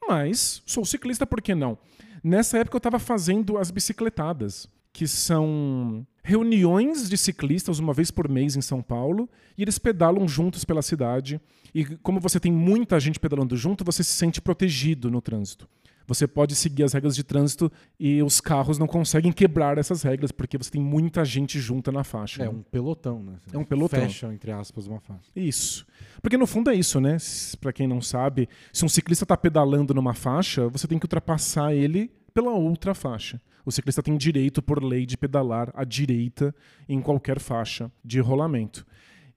mas 0.09 0.63
sou 0.65 0.85
ciclista, 0.85 1.27
por 1.27 1.43
que 1.43 1.53
não? 1.53 1.77
Nessa 2.23 2.59
época 2.59 2.77
eu 2.77 2.79
estava 2.79 2.99
fazendo 3.01 3.59
as 3.59 3.73
bicicletadas 3.73 4.69
que 4.93 5.07
são 5.07 6.07
reuniões 6.23 7.09
de 7.09 7.17
ciclistas 7.17 7.79
uma 7.79 7.93
vez 7.93 8.11
por 8.11 8.29
mês 8.29 8.57
em 8.57 8.61
São 8.61 8.83
Paulo 8.83 9.29
e 9.57 9.63
eles 9.63 9.79
pedalam 9.79 10.27
juntos 10.29 10.65
pela 10.65 10.83
cidade. 10.83 11.41
E 11.75 11.85
como 11.85 12.21
você 12.21 12.39
tem 12.39 12.53
muita 12.53 12.99
gente 12.99 13.21
pedalando 13.21 13.57
junto, 13.57 13.85
você 13.85 14.03
se 14.03 14.13
sente 14.13 14.41
protegido 14.41 15.11
no 15.11 15.21
trânsito. 15.21 15.69
Você 16.11 16.27
pode 16.27 16.57
seguir 16.57 16.83
as 16.83 16.93
regras 16.93 17.15
de 17.15 17.23
trânsito 17.23 17.71
e 17.99 18.21
os 18.21 18.41
carros 18.41 18.79
não 18.79 18.89
conseguem 18.89 19.31
quebrar 19.31 19.79
essas 19.79 20.03
regras 20.03 20.33
porque 20.33 20.59
você 20.59 20.69
tem 20.69 20.83
muita 20.83 21.25
gente 21.25 21.61
junta 21.61 21.93
na 21.93 22.03
faixa. 22.03 22.43
É 22.43 22.47
né? 22.47 22.51
um 22.51 22.63
pelotão, 22.63 23.23
né? 23.23 23.35
É 23.53 23.57
um 23.57 23.63
pelotão. 23.63 24.01
Fecha, 24.01 24.27
entre 24.35 24.51
aspas, 24.51 24.89
uma 24.89 24.99
faixa. 24.99 25.31
Isso. 25.37 25.87
Porque 26.21 26.37
no 26.37 26.49
fundo 26.49 26.69
é 26.69 26.75
isso, 26.75 27.01
né? 27.01 27.17
Para 27.61 27.73
quem 27.73 27.87
não 27.87 28.01
sabe, 28.01 28.49
se 28.73 28.85
um 28.85 28.89
ciclista 28.89 29.25
está 29.25 29.37
pedalando 29.37 29.95
numa 29.95 30.13
faixa, 30.13 30.69
você 30.69 30.89
tem 30.89 30.99
que 30.99 31.05
ultrapassar 31.05 31.73
ele 31.73 32.11
pela 32.35 32.51
outra 32.51 32.93
faixa. 32.93 33.41
O 33.65 33.71
ciclista 33.71 34.03
tem 34.03 34.17
direito, 34.17 34.63
por 34.63 34.83
lei, 34.83 35.07
de 35.07 35.17
pedalar 35.17 35.71
à 35.75 35.85
direita 35.85 36.55
em 36.89 37.01
qualquer 37.01 37.39
faixa 37.39 37.91
de 38.05 38.21
rolamento. 38.21 38.87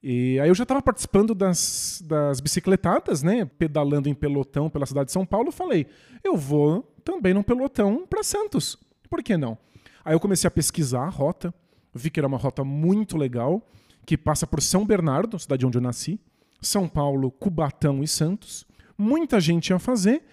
E 0.02 0.38
aí 0.42 0.50
eu 0.50 0.56
já 0.56 0.64
estava 0.64 0.82
participando 0.82 1.34
das, 1.34 2.04
das 2.06 2.42
bicicletadas, 2.42 3.24
né? 3.24 3.46
Pedalando 3.46 4.10
em 4.10 4.14
pelotão 4.14 4.70
pela 4.70 4.86
cidade 4.86 5.08
de 5.08 5.14
São 5.14 5.26
Paulo. 5.26 5.50
Falei, 5.50 5.88
eu 6.22 6.36
vou 6.36 6.84
também 7.06 7.34
num 7.34 7.42
pelotão 7.42 8.06
para 8.06 8.22
Santos. 8.22 8.78
Por 9.10 9.24
que 9.24 9.38
não? 9.38 9.58
Aí 10.04 10.14
eu 10.14 10.20
comecei 10.20 10.48
a 10.48 10.52
pesquisar 10.52 11.04
a 11.04 11.10
rota. 11.10 11.54
Vi 11.94 12.10
que 12.10 12.20
era 12.20 12.28
uma 12.28 12.38
rota 12.38 12.66
muito 12.66 13.16
legal, 13.16 13.66
que 14.06 14.18
passa 14.18 14.46
por 14.46 14.62
São 14.62 14.86
Bernardo, 14.86 15.40
cidade 15.40 15.66
onde 15.66 15.78
eu 15.78 15.82
nasci, 15.82 16.20
São 16.60 16.88
Paulo, 16.90 17.32
Cubatão 17.32 18.04
e 18.04 18.08
Santos. 18.08 18.66
Muita 18.98 19.40
gente 19.40 19.70
ia 19.70 19.80
fazer 19.80 20.24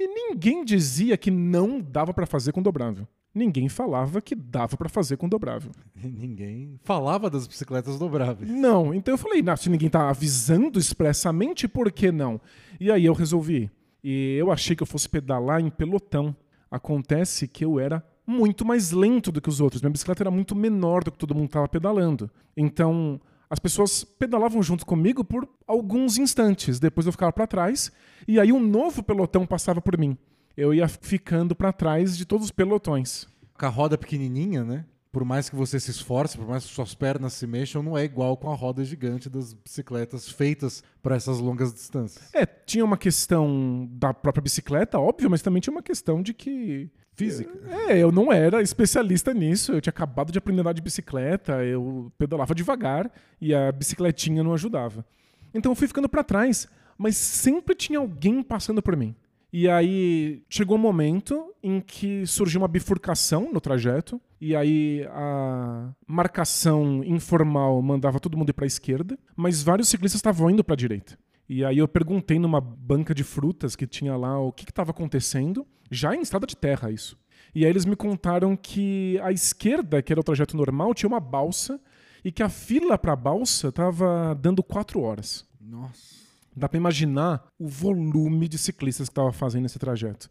e 0.00 0.08
ninguém 0.08 0.64
dizia 0.64 1.16
que 1.16 1.30
não 1.30 1.80
dava 1.80 2.12
para 2.12 2.26
fazer 2.26 2.50
com 2.50 2.62
dobrável 2.62 3.06
ninguém 3.34 3.68
falava 3.68 4.20
que 4.20 4.34
dava 4.34 4.76
para 4.76 4.88
fazer 4.88 5.16
com 5.16 5.28
dobrável. 5.28 5.70
Ninguém 6.02 6.78
falava 6.82 7.30
das 7.30 7.46
bicicletas 7.46 7.98
dobráveis. 7.98 8.50
Não, 8.50 8.92
então 8.94 9.14
eu 9.14 9.18
falei, 9.18 9.42
se 9.56 9.70
ninguém 9.70 9.88
tá 9.88 10.08
avisando 10.08 10.78
expressamente, 10.78 11.66
por 11.66 11.90
que 11.90 12.12
não? 12.12 12.40
E 12.78 12.90
aí 12.90 13.04
eu 13.04 13.14
resolvi. 13.14 13.70
E 14.02 14.36
eu 14.36 14.50
achei 14.50 14.74
que 14.74 14.82
eu 14.82 14.86
fosse 14.86 15.08
pedalar 15.08 15.60
em 15.60 15.70
pelotão. 15.70 16.34
Acontece 16.70 17.46
que 17.46 17.64
eu 17.64 17.78
era 17.78 18.04
muito 18.26 18.64
mais 18.64 18.90
lento 18.90 19.30
do 19.30 19.40
que 19.40 19.48
os 19.48 19.60
outros. 19.60 19.80
Minha 19.80 19.92
bicicleta 19.92 20.22
era 20.22 20.30
muito 20.30 20.54
menor 20.54 21.04
do 21.04 21.12
que 21.12 21.18
todo 21.18 21.34
mundo 21.34 21.46
estava 21.46 21.68
pedalando. 21.68 22.30
Então, 22.56 23.20
as 23.48 23.58
pessoas 23.58 24.02
pedalavam 24.04 24.62
junto 24.62 24.84
comigo 24.84 25.24
por 25.24 25.48
alguns 25.66 26.18
instantes. 26.18 26.80
Depois 26.80 27.06
eu 27.06 27.12
ficava 27.12 27.32
para 27.32 27.46
trás 27.46 27.92
e 28.26 28.40
aí 28.40 28.52
um 28.52 28.60
novo 28.60 29.02
pelotão 29.02 29.46
passava 29.46 29.80
por 29.80 29.98
mim 29.98 30.16
eu 30.56 30.72
ia 30.72 30.88
ficando 30.88 31.54
para 31.54 31.72
trás 31.72 32.16
de 32.16 32.24
todos 32.24 32.46
os 32.46 32.50
pelotões. 32.50 33.26
Com 33.58 33.66
a 33.66 33.68
roda 33.68 33.96
pequenininha, 33.98 34.64
né? 34.64 34.84
por 35.12 35.26
mais 35.26 35.50
que 35.50 35.54
você 35.54 35.78
se 35.78 35.90
esforce, 35.90 36.38
por 36.38 36.48
mais 36.48 36.64
que 36.64 36.72
suas 36.72 36.94
pernas 36.94 37.34
se 37.34 37.46
mexam, 37.46 37.82
não 37.82 37.98
é 37.98 38.02
igual 38.02 38.34
com 38.34 38.50
a 38.50 38.54
roda 38.54 38.82
gigante 38.82 39.28
das 39.28 39.52
bicicletas 39.52 40.26
feitas 40.30 40.82
para 41.02 41.14
essas 41.14 41.38
longas 41.38 41.72
distâncias. 41.74 42.34
É, 42.34 42.46
tinha 42.46 42.82
uma 42.82 42.96
questão 42.96 43.86
da 43.92 44.14
própria 44.14 44.40
bicicleta, 44.40 44.98
óbvio, 44.98 45.28
mas 45.28 45.42
também 45.42 45.60
tinha 45.60 45.72
uma 45.72 45.82
questão 45.82 46.22
de 46.22 46.32
que 46.32 46.90
Física. 47.14 47.52
É, 47.88 47.98
eu 47.98 48.10
não 48.10 48.32
era 48.32 48.62
especialista 48.62 49.34
nisso. 49.34 49.72
Eu 49.72 49.80
tinha 49.82 49.90
acabado 49.90 50.32
de 50.32 50.38
aprender 50.38 50.60
a 50.60 50.62
andar 50.62 50.72
de 50.72 50.80
bicicleta, 50.80 51.62
eu 51.62 52.10
pedalava 52.16 52.54
devagar 52.54 53.12
e 53.38 53.54
a 53.54 53.70
bicicletinha 53.70 54.42
não 54.42 54.54
ajudava. 54.54 55.04
Então 55.52 55.72
eu 55.72 55.76
fui 55.76 55.86
ficando 55.86 56.08
para 56.08 56.24
trás, 56.24 56.66
mas 56.96 57.16
sempre 57.16 57.74
tinha 57.74 57.98
alguém 57.98 58.42
passando 58.42 58.80
por 58.80 58.96
mim. 58.96 59.14
E 59.52 59.68
aí 59.68 60.42
chegou 60.48 60.78
um 60.78 60.80
momento 60.80 61.52
em 61.62 61.78
que 61.78 62.26
surgiu 62.26 62.60
uma 62.60 62.68
bifurcação 62.68 63.52
no 63.52 63.60
trajeto, 63.60 64.18
e 64.40 64.56
aí 64.56 65.06
a 65.10 65.92
marcação 66.06 67.04
informal 67.04 67.82
mandava 67.82 68.18
todo 68.18 68.36
mundo 68.36 68.48
ir 68.48 68.54
para 68.54 68.64
a 68.64 68.66
esquerda, 68.66 69.18
mas 69.36 69.62
vários 69.62 69.88
ciclistas 69.88 70.18
estavam 70.18 70.50
indo 70.50 70.64
para 70.64 70.72
a 70.72 70.76
direita. 70.76 71.18
E 71.46 71.62
aí 71.64 71.76
eu 71.76 71.86
perguntei 71.86 72.38
numa 72.38 72.62
banca 72.62 73.14
de 73.14 73.22
frutas 73.22 73.76
que 73.76 73.86
tinha 73.86 74.16
lá 74.16 74.40
o 74.40 74.50
que 74.50 74.64
estava 74.64 74.90
acontecendo, 74.90 75.66
já 75.90 76.16
em 76.16 76.22
estrada 76.22 76.46
de 76.46 76.56
terra 76.56 76.90
isso. 76.90 77.18
E 77.54 77.64
aí 77.64 77.70
eles 77.70 77.84
me 77.84 77.94
contaram 77.94 78.56
que 78.56 79.20
a 79.22 79.30
esquerda, 79.30 80.00
que 80.00 80.12
era 80.12 80.20
o 80.20 80.24
trajeto 80.24 80.56
normal, 80.56 80.94
tinha 80.94 81.08
uma 81.08 81.20
balsa 81.20 81.78
e 82.24 82.32
que 82.32 82.42
a 82.42 82.48
fila 82.48 82.96
para 82.96 83.12
a 83.12 83.16
balsa 83.16 83.68
estava 83.68 84.34
dando 84.40 84.62
quatro 84.62 85.02
horas. 85.02 85.46
Nossa. 85.60 86.22
Dá 86.54 86.68
para 86.68 86.78
imaginar 86.78 87.46
o 87.58 87.66
volume 87.66 88.46
de 88.48 88.58
ciclistas 88.58 89.08
que 89.08 89.12
estava 89.12 89.32
fazendo 89.32 89.66
esse 89.66 89.78
trajeto. 89.78 90.28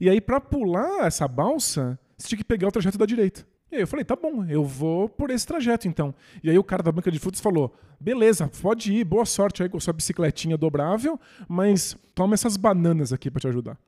E 0.00 0.08
aí, 0.08 0.20
para 0.20 0.40
pular 0.40 1.06
essa 1.06 1.28
balsa, 1.28 1.98
você 2.16 2.28
tinha 2.28 2.38
que 2.38 2.44
pegar 2.44 2.68
o 2.68 2.72
trajeto 2.72 2.98
da 2.98 3.06
direita. 3.06 3.46
E 3.70 3.76
aí 3.76 3.82
eu 3.82 3.86
falei, 3.86 4.04
tá 4.04 4.16
bom, 4.16 4.44
eu 4.46 4.64
vou 4.64 5.08
por 5.08 5.30
esse 5.30 5.46
trajeto 5.46 5.86
então. 5.86 6.12
E 6.42 6.50
aí 6.50 6.58
o 6.58 6.64
cara 6.64 6.82
da 6.82 6.90
banca 6.90 7.10
de 7.10 7.20
frutas 7.20 7.40
falou, 7.40 7.72
beleza, 8.00 8.50
pode 8.60 8.92
ir, 8.92 9.04
boa 9.04 9.24
sorte 9.24 9.62
aí 9.62 9.68
com 9.68 9.78
sua 9.78 9.92
bicicletinha 9.92 10.56
dobrável, 10.56 11.18
mas 11.48 11.96
toma 12.12 12.34
essas 12.34 12.56
bananas 12.56 13.12
aqui 13.12 13.30
para 13.30 13.40
te 13.40 13.46
ajudar. 13.46 13.78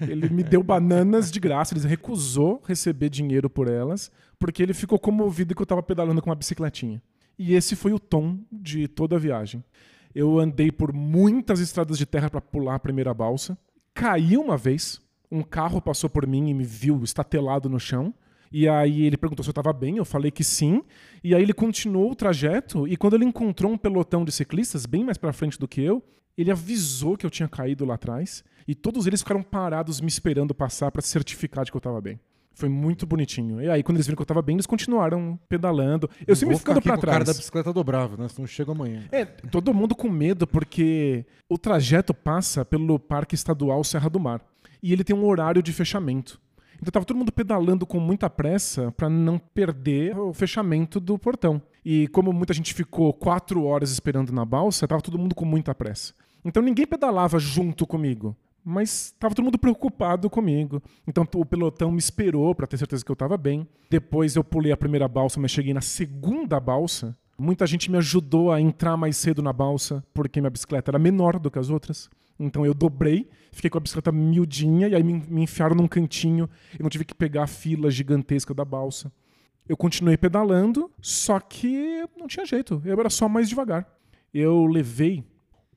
Ele 0.00 0.28
me 0.28 0.42
deu 0.42 0.62
bananas 0.62 1.30
de 1.30 1.40
graça, 1.40 1.74
ele 1.74 1.86
recusou 1.88 2.62
receber 2.66 3.08
dinheiro 3.08 3.48
por 3.48 3.68
elas, 3.68 4.10
porque 4.38 4.62
ele 4.62 4.74
ficou 4.74 4.98
comovido 4.98 5.54
que 5.54 5.62
eu 5.62 5.64
estava 5.64 5.82
pedalando 5.82 6.20
com 6.20 6.28
uma 6.28 6.36
bicicletinha. 6.36 7.02
E 7.38 7.54
esse 7.54 7.74
foi 7.74 7.92
o 7.92 7.98
tom 7.98 8.38
de 8.52 8.86
toda 8.86 9.16
a 9.16 9.18
viagem. 9.18 9.64
Eu 10.14 10.38
andei 10.38 10.70
por 10.70 10.92
muitas 10.92 11.60
estradas 11.60 11.98
de 11.98 12.06
terra 12.06 12.28
para 12.28 12.40
pular 12.40 12.74
a 12.74 12.80
primeira 12.80 13.14
balsa. 13.14 13.56
Caí 13.94 14.36
uma 14.36 14.56
vez. 14.56 15.00
Um 15.30 15.42
carro 15.42 15.80
passou 15.80 16.10
por 16.10 16.26
mim 16.26 16.50
e 16.50 16.54
me 16.54 16.64
viu 16.64 17.02
estatelado 17.02 17.68
no 17.68 17.80
chão. 17.80 18.12
E 18.52 18.68
aí 18.68 19.06
ele 19.06 19.16
perguntou 19.16 19.42
se 19.42 19.48
eu 19.48 19.52
estava 19.52 19.72
bem, 19.72 19.96
eu 19.96 20.04
falei 20.04 20.30
que 20.30 20.44
sim. 20.44 20.82
E 21.24 21.34
aí 21.34 21.42
ele 21.42 21.54
continuou 21.54 22.12
o 22.12 22.14
trajeto 22.14 22.86
e 22.86 22.96
quando 22.96 23.14
ele 23.14 23.24
encontrou 23.24 23.72
um 23.72 23.78
pelotão 23.78 24.24
de 24.24 24.30
ciclistas 24.30 24.84
bem 24.84 25.02
mais 25.02 25.16
para 25.16 25.32
frente 25.32 25.58
do 25.58 25.66
que 25.66 25.80
eu, 25.80 26.02
ele 26.36 26.50
avisou 26.50 27.16
que 27.16 27.24
eu 27.24 27.30
tinha 27.30 27.48
caído 27.48 27.84
lá 27.86 27.94
atrás 27.94 28.44
e 28.68 28.74
todos 28.74 29.06
eles 29.06 29.20
ficaram 29.20 29.42
parados 29.42 30.00
me 30.00 30.08
esperando 30.08 30.54
passar 30.54 30.90
para 30.90 31.00
certificar 31.00 31.64
de 31.64 31.70
que 31.70 31.76
eu 31.76 31.80
estava 31.80 32.00
bem. 32.00 32.20
Foi 32.54 32.68
muito 32.68 33.06
bonitinho. 33.06 33.60
E 33.60 33.68
aí, 33.68 33.82
quando 33.82 33.96
eles 33.96 34.06
viram 34.06 34.16
que 34.16 34.22
eu 34.22 34.26
tava 34.26 34.42
bem, 34.42 34.56
eles 34.56 34.66
continuaram 34.66 35.38
pedalando. 35.48 36.08
Eu 36.26 36.36
sempre 36.36 36.56
ficando 36.56 36.82
pra 36.82 36.94
com 36.94 37.00
trás. 37.00 37.16
O 37.16 37.18
cara 37.18 37.32
da 37.32 37.38
bicicleta 37.38 37.72
dobrável, 37.72 38.18
né? 38.18 38.28
Senão 38.28 38.46
chega 38.46 38.72
amanhã. 38.72 39.04
É, 39.10 39.24
todo 39.24 39.72
mundo 39.72 39.94
com 39.94 40.08
medo, 40.08 40.46
porque 40.46 41.24
o 41.48 41.56
trajeto 41.56 42.12
passa 42.12 42.64
pelo 42.64 42.98
Parque 42.98 43.34
Estadual 43.34 43.82
Serra 43.84 44.10
do 44.10 44.20
Mar. 44.20 44.40
E 44.82 44.92
ele 44.92 45.04
tem 45.04 45.16
um 45.16 45.24
horário 45.24 45.62
de 45.62 45.72
fechamento. 45.72 46.40
Então 46.82 46.90
tava 46.90 47.04
todo 47.04 47.16
mundo 47.16 47.30
pedalando 47.30 47.86
com 47.86 48.00
muita 48.00 48.28
pressa 48.28 48.90
para 48.92 49.08
não 49.08 49.38
perder 49.38 50.18
o 50.18 50.32
fechamento 50.32 50.98
do 50.98 51.16
portão. 51.16 51.62
E 51.84 52.08
como 52.08 52.32
muita 52.32 52.52
gente 52.52 52.74
ficou 52.74 53.12
quatro 53.12 53.64
horas 53.64 53.92
esperando 53.92 54.32
na 54.32 54.44
balsa, 54.44 54.88
tava 54.88 55.00
todo 55.00 55.18
mundo 55.18 55.34
com 55.34 55.44
muita 55.44 55.72
pressa. 55.74 56.12
Então 56.44 56.60
ninguém 56.60 56.84
pedalava 56.84 57.38
junto 57.38 57.86
comigo 57.86 58.36
mas 58.64 59.06
estava 59.06 59.34
todo 59.34 59.44
mundo 59.44 59.58
preocupado 59.58 60.30
comigo. 60.30 60.82
Então 61.06 61.26
o 61.34 61.44
pelotão 61.44 61.90
me 61.90 61.98
esperou 61.98 62.54
para 62.54 62.66
ter 62.66 62.76
certeza 62.76 63.04
que 63.04 63.10
eu 63.10 63.14
estava 63.14 63.36
bem. 63.36 63.66
Depois 63.90 64.36
eu 64.36 64.44
pulei 64.44 64.72
a 64.72 64.76
primeira 64.76 65.08
balsa, 65.08 65.40
mas 65.40 65.50
cheguei 65.50 65.74
na 65.74 65.80
segunda 65.80 66.58
balsa. 66.60 67.16
Muita 67.38 67.66
gente 67.66 67.90
me 67.90 67.98
ajudou 67.98 68.52
a 68.52 68.60
entrar 68.60 68.96
mais 68.96 69.16
cedo 69.16 69.42
na 69.42 69.52
balsa, 69.52 70.04
porque 70.14 70.40
minha 70.40 70.50
bicicleta 70.50 70.90
era 70.90 70.98
menor 70.98 71.38
do 71.38 71.50
que 71.50 71.58
as 71.58 71.70
outras. 71.70 72.08
Então 72.38 72.64
eu 72.64 72.74
dobrei, 72.74 73.28
fiquei 73.52 73.70
com 73.70 73.78
a 73.78 73.80
bicicleta 73.80 74.12
miudinha 74.12 74.88
e 74.88 74.94
aí 74.94 75.02
me, 75.02 75.14
me 75.28 75.42
enfiaram 75.42 75.74
num 75.74 75.88
cantinho 75.88 76.48
e 76.78 76.82
não 76.82 76.90
tive 76.90 77.04
que 77.04 77.14
pegar 77.14 77.44
a 77.44 77.46
fila 77.46 77.90
gigantesca 77.90 78.54
da 78.54 78.64
balsa. 78.64 79.12
Eu 79.68 79.76
continuei 79.76 80.16
pedalando, 80.16 80.90
só 81.00 81.38
que 81.38 82.04
não 82.16 82.26
tinha 82.26 82.44
jeito, 82.44 82.82
eu 82.84 82.98
era 82.98 83.10
só 83.10 83.28
mais 83.28 83.48
devagar. 83.48 83.86
Eu 84.34 84.66
levei 84.66 85.24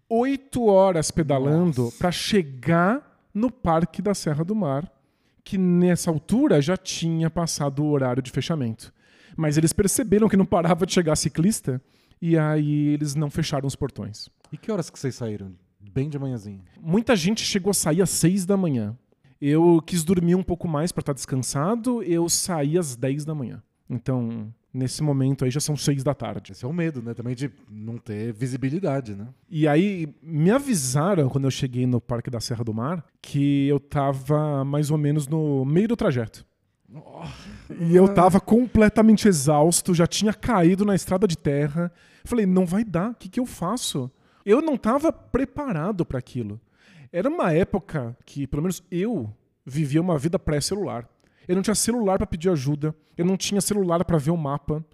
oito 0.10 0.66
horas 0.66 1.12
pedalando 1.12 1.92
para 1.98 2.12
chegar 2.12 3.28
no 3.34 3.52
Parque 3.52 4.02
da 4.02 4.14
Serra 4.14 4.44
do 4.44 4.56
Mar, 4.56 4.90
que 5.44 5.58
nessa 5.58 6.10
altura 6.10 6.62
já 6.62 6.78
tinha 6.78 7.30
passado 7.30 7.84
o 7.84 7.90
horário 7.90 8.22
de 8.22 8.32
fechamento. 8.32 8.94
Mas 9.36 9.58
eles 9.58 9.74
perceberam 9.74 10.30
que 10.30 10.38
não 10.38 10.46
parava 10.46 10.86
de 10.86 10.94
chegar 10.94 11.16
ciclista 11.16 11.82
e 12.22 12.38
aí 12.38 12.88
eles 12.88 13.16
não 13.16 13.30
fecharam 13.30 13.68
os 13.68 13.76
portões. 13.76 14.30
E 14.52 14.58
que 14.58 14.72
horas 14.72 14.90
que 14.90 14.98
vocês 14.98 15.16
saíram? 15.16 15.54
Bem 15.80 16.10
de 16.10 16.18
manhãzinha. 16.18 16.64
Muita 16.80 17.16
gente 17.16 17.44
chegou 17.44 17.72
a 17.72 17.74
sair 17.74 18.02
às 18.02 18.10
seis 18.10 18.46
da 18.46 18.56
manhã. 18.56 18.98
Eu 19.40 19.82
quis 19.86 20.04
dormir 20.04 20.36
um 20.36 20.44
pouco 20.44 20.68
mais 20.68 20.92
para 20.92 21.02
estar 21.02 21.14
descansado, 21.14 22.02
eu 22.02 22.28
saí 22.30 22.78
às 22.78 22.96
dez 22.96 23.26
da 23.26 23.36
manhã. 23.36 23.62
Então, 23.90 24.54
nesse 24.76 25.02
momento 25.02 25.46
aí 25.46 25.52
já 25.52 25.60
são 25.60 25.78
seis 25.78 26.04
da 26.04 26.14
tarde. 26.14 26.52
Esse 26.52 26.66
é 26.66 26.68
o 26.68 26.74
medo, 26.74 27.02
né? 27.02 27.14
Também 27.14 27.34
de 27.34 27.50
não 27.70 27.98
ter 27.98 28.34
visibilidade, 28.34 29.16
né? 29.16 29.28
E 29.50 29.68
aí 29.68 30.14
me 30.22 30.52
avisaram 30.52 31.30
quando 31.30 31.46
eu 31.46 31.52
cheguei 31.52 31.88
no 31.88 32.02
Parque 32.02 32.30
da 32.30 32.40
Serra 32.40 32.64
do 32.64 32.74
Mar 32.74 33.06
que 33.22 33.68
eu 33.68 33.80
tava 33.80 34.66
mais 34.66 34.92
ou 34.92 34.98
menos 34.98 35.28
no 35.28 35.64
meio 35.66 35.88
do 35.88 35.96
trajeto. 35.96 36.46
Oh. 36.94 37.24
E 37.80 37.96
eu 37.96 38.14
tava 38.14 38.40
completamente 38.40 39.28
exausto, 39.28 39.94
já 39.94 40.06
tinha 40.06 40.34
caído 40.34 40.86
na 40.86 40.94
estrada 40.94 41.28
de 41.28 41.38
terra. 41.38 41.92
Falei, 42.24 42.46
não 42.46 42.66
vai 42.66 42.84
dar, 42.84 43.12
o 43.12 43.16
que, 43.16 43.30
que 43.30 43.40
eu 43.40 43.46
faço? 43.46 44.12
Eu 44.46 44.62
não 44.62 44.78
tava 44.78 45.12
preparado 45.12 46.06
para 46.06 46.20
aquilo. 46.20 46.60
Era 47.12 47.30
uma 47.30 47.52
época 47.52 48.16
que, 48.26 48.46
pelo 48.46 48.62
menos 48.62 48.84
eu, 48.92 49.34
vivia 49.66 50.02
uma 50.02 50.18
vida 50.18 50.38
pré-celular. 50.38 51.10
Eu 51.48 51.56
não 51.56 51.62
tinha 51.62 51.76
celular 51.76 52.18
para 52.18 52.28
pedir 52.28 52.50
ajuda. 52.50 52.96
Eu 53.18 53.26
não 53.26 53.38
tinha 53.38 53.62
celular 53.62 54.04
para 54.04 54.18
ver 54.18 54.32
o 54.32 54.38
mapa. 54.38 54.86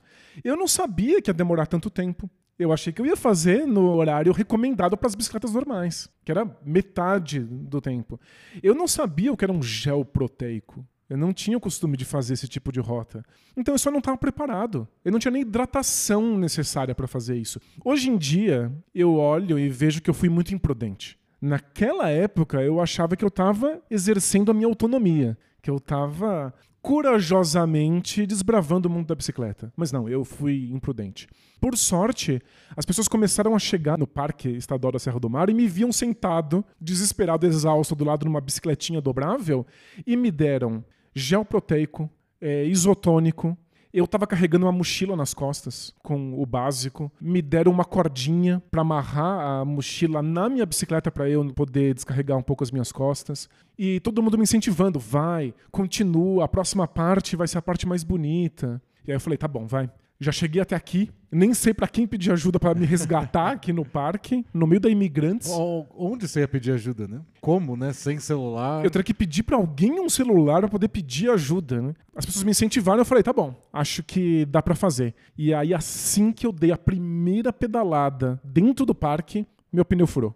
Eu 0.44 0.56
não 0.56 0.68
sabia 0.68 1.22
que 1.22 1.30
ia 1.30 1.34
demorar 1.34 1.66
tanto 1.66 1.90
tempo. 1.90 2.30
Eu 2.58 2.72
achei 2.72 2.94
que 2.94 3.02
eu 3.02 3.06
ia 3.06 3.16
fazer 3.16 3.66
no 3.66 3.96
horário 3.96 4.32
recomendado 4.32 4.96
para 4.96 5.08
as 5.08 5.16
bicicletas 5.16 5.54
normais, 5.54 6.08
que 6.24 6.32
era 6.32 6.46
metade 6.64 7.40
do 7.40 7.82
tempo. 7.82 8.20
Eu 8.62 8.76
não 8.76 8.88
sabia 8.88 9.34
o 9.34 9.38
que 9.38 9.44
era 9.44 9.52
um 9.52 9.64
gel 9.64 10.06
proteico. 10.06 10.86
Eu 11.10 11.18
não 11.18 11.34
tinha 11.34 11.58
o 11.58 11.62
costume 11.62 11.98
de 11.98 12.06
fazer 12.06 12.36
esse 12.36 12.48
tipo 12.48 12.72
de 12.72 12.80
rota. 12.80 13.22
Então 13.58 13.74
eu 13.74 13.80
só 13.80 13.92
não 13.92 13.98
estava 13.98 14.18
preparado. 14.18 14.88
Eu 15.04 15.12
não 15.12 15.20
tinha 15.20 15.32
nem 15.32 15.42
hidratação 15.42 16.38
necessária 16.38 16.96
para 16.96 17.08
fazer 17.08 17.36
isso. 17.36 17.60
Hoje 17.84 18.10
em 18.10 18.18
dia, 18.18 18.72
eu 18.96 19.16
olho 19.16 19.60
e 19.60 19.68
vejo 19.68 20.02
que 20.02 20.10
eu 20.10 20.14
fui 20.14 20.30
muito 20.30 20.54
imprudente. 20.54 21.20
Naquela 21.42 22.08
época, 22.10 22.62
eu 22.62 22.80
achava 22.80 23.18
que 23.18 23.26
eu 23.26 23.30
estava 23.30 23.82
exercendo 23.90 24.52
a 24.52 24.54
minha 24.54 24.68
autonomia 24.68 25.38
que 25.62 25.70
eu 25.70 25.80
tava 25.80 26.54
corajosamente 26.82 28.26
desbravando 28.26 28.90
o 28.90 28.92
mundo 28.92 29.08
da 29.08 29.16
bicicleta. 29.16 29.72
Mas 29.78 29.92
não, 29.92 30.10
eu 30.10 30.26
fui 30.26 30.70
imprudente. 30.72 31.28
Por 31.60 31.78
sorte, 31.78 32.42
as 32.76 32.86
pessoas 32.86 33.08
começaram 33.08 33.56
a 33.56 33.60
chegar 33.60 33.98
no 33.98 34.08
Parque 34.08 34.50
Estadual 34.50 34.92
da 34.92 35.00
Serra 35.00 35.20
do 35.20 35.30
Mar 35.30 35.50
e 35.50 35.54
me 35.54 35.68
viam 35.68 35.92
sentado, 35.92 36.66
desesperado, 36.80 37.46
exausto, 37.46 37.96
do 37.96 38.04
lado 38.04 38.24
de 38.24 38.30
uma 38.30 38.42
bicicletinha 38.42 39.00
dobrável 39.00 39.66
e 40.08 40.18
me 40.18 40.32
deram 40.32 40.84
gel 41.14 41.46
proteico, 41.46 42.10
é, 42.40 42.66
isotônico, 42.66 43.56
eu 43.94 44.06
estava 44.06 44.26
carregando 44.26 44.66
uma 44.66 44.72
mochila 44.72 45.16
nas 45.16 45.34
costas 45.34 45.94
com 46.02 46.42
o 46.42 46.46
básico. 46.46 47.12
Me 47.20 47.42
deram 47.42 47.72
uma 47.72 47.84
cordinha 47.86 48.62
para 48.72 48.82
amarrar 48.82 49.40
a 49.40 49.66
mochila 49.66 50.22
na 50.22 50.50
minha 50.50 50.66
bicicleta 50.66 51.12
para 51.12 51.30
eu 51.30 51.46
poder 51.54 51.94
descarregar 51.94 52.38
um 52.38 52.44
pouco 52.44 52.64
as 52.64 52.72
minhas 52.72 52.92
costas. 52.92 53.50
E 53.78 54.00
todo 54.00 54.22
mundo 54.22 54.38
me 54.38 54.44
incentivando, 54.44 55.00
vai, 55.00 55.54
continua, 55.72 56.46
a 56.46 56.48
próxima 56.48 56.88
parte 56.88 57.36
vai 57.36 57.48
ser 57.48 57.58
a 57.58 57.62
parte 57.62 57.88
mais 57.88 58.04
bonita. 58.04 58.82
E 59.06 59.12
aí 59.12 59.16
eu 59.16 59.20
falei, 59.20 59.38
tá 59.38 59.48
bom, 59.48 59.66
vai 59.66 59.90
já 60.22 60.32
cheguei 60.32 60.62
até 60.62 60.76
aqui, 60.76 61.10
nem 61.32 61.52
sei 61.52 61.74
para 61.74 61.88
quem 61.88 62.06
pedir 62.06 62.32
ajuda 62.32 62.60
para 62.60 62.76
me 62.76 62.86
resgatar 62.86 63.54
aqui 63.58 63.74
no 63.74 63.84
parque, 63.84 64.46
no 64.54 64.68
meio 64.68 64.80
da 64.80 64.88
imigrantes. 64.88 65.50
Onde 65.98 66.28
você 66.28 66.42
ia 66.42 66.48
pedir 66.48 66.72
ajuda, 66.74 67.08
né? 67.08 67.22
Como, 67.42 67.76
né? 67.76 67.92
Sem 67.92 68.20
celular. 68.20 68.86
Eu 68.86 68.92
teria 68.92 69.04
que 69.04 69.16
pedir 69.16 69.42
para 69.42 69.58
alguém 69.58 70.00
um 70.00 70.08
celular 70.08 70.60
para 70.60 70.70
poder 70.70 70.90
pedir 70.90 71.32
ajuda, 71.32 71.82
né? 71.82 71.96
As 72.16 72.24
pessoas 72.24 72.44
me 72.44 72.52
incentivaram, 72.52 73.00
eu 73.00 73.06
falei, 73.06 73.24
tá 73.24 73.34
bom, 73.34 73.60
acho 73.74 74.04
que 74.04 74.46
dá 74.46 74.62
para 74.62 74.76
fazer. 74.76 75.16
E 75.36 75.56
aí 75.56 75.74
assim 75.74 76.32
que 76.32 76.46
eu 76.46 76.52
dei 76.52 76.72
a 76.72 76.78
primeira 76.78 77.52
pedalada 77.52 78.40
dentro 78.44 78.86
do 78.86 78.94
parque, 78.94 79.48
meu 79.74 79.84
pneu 79.84 80.06
furou. 80.06 80.36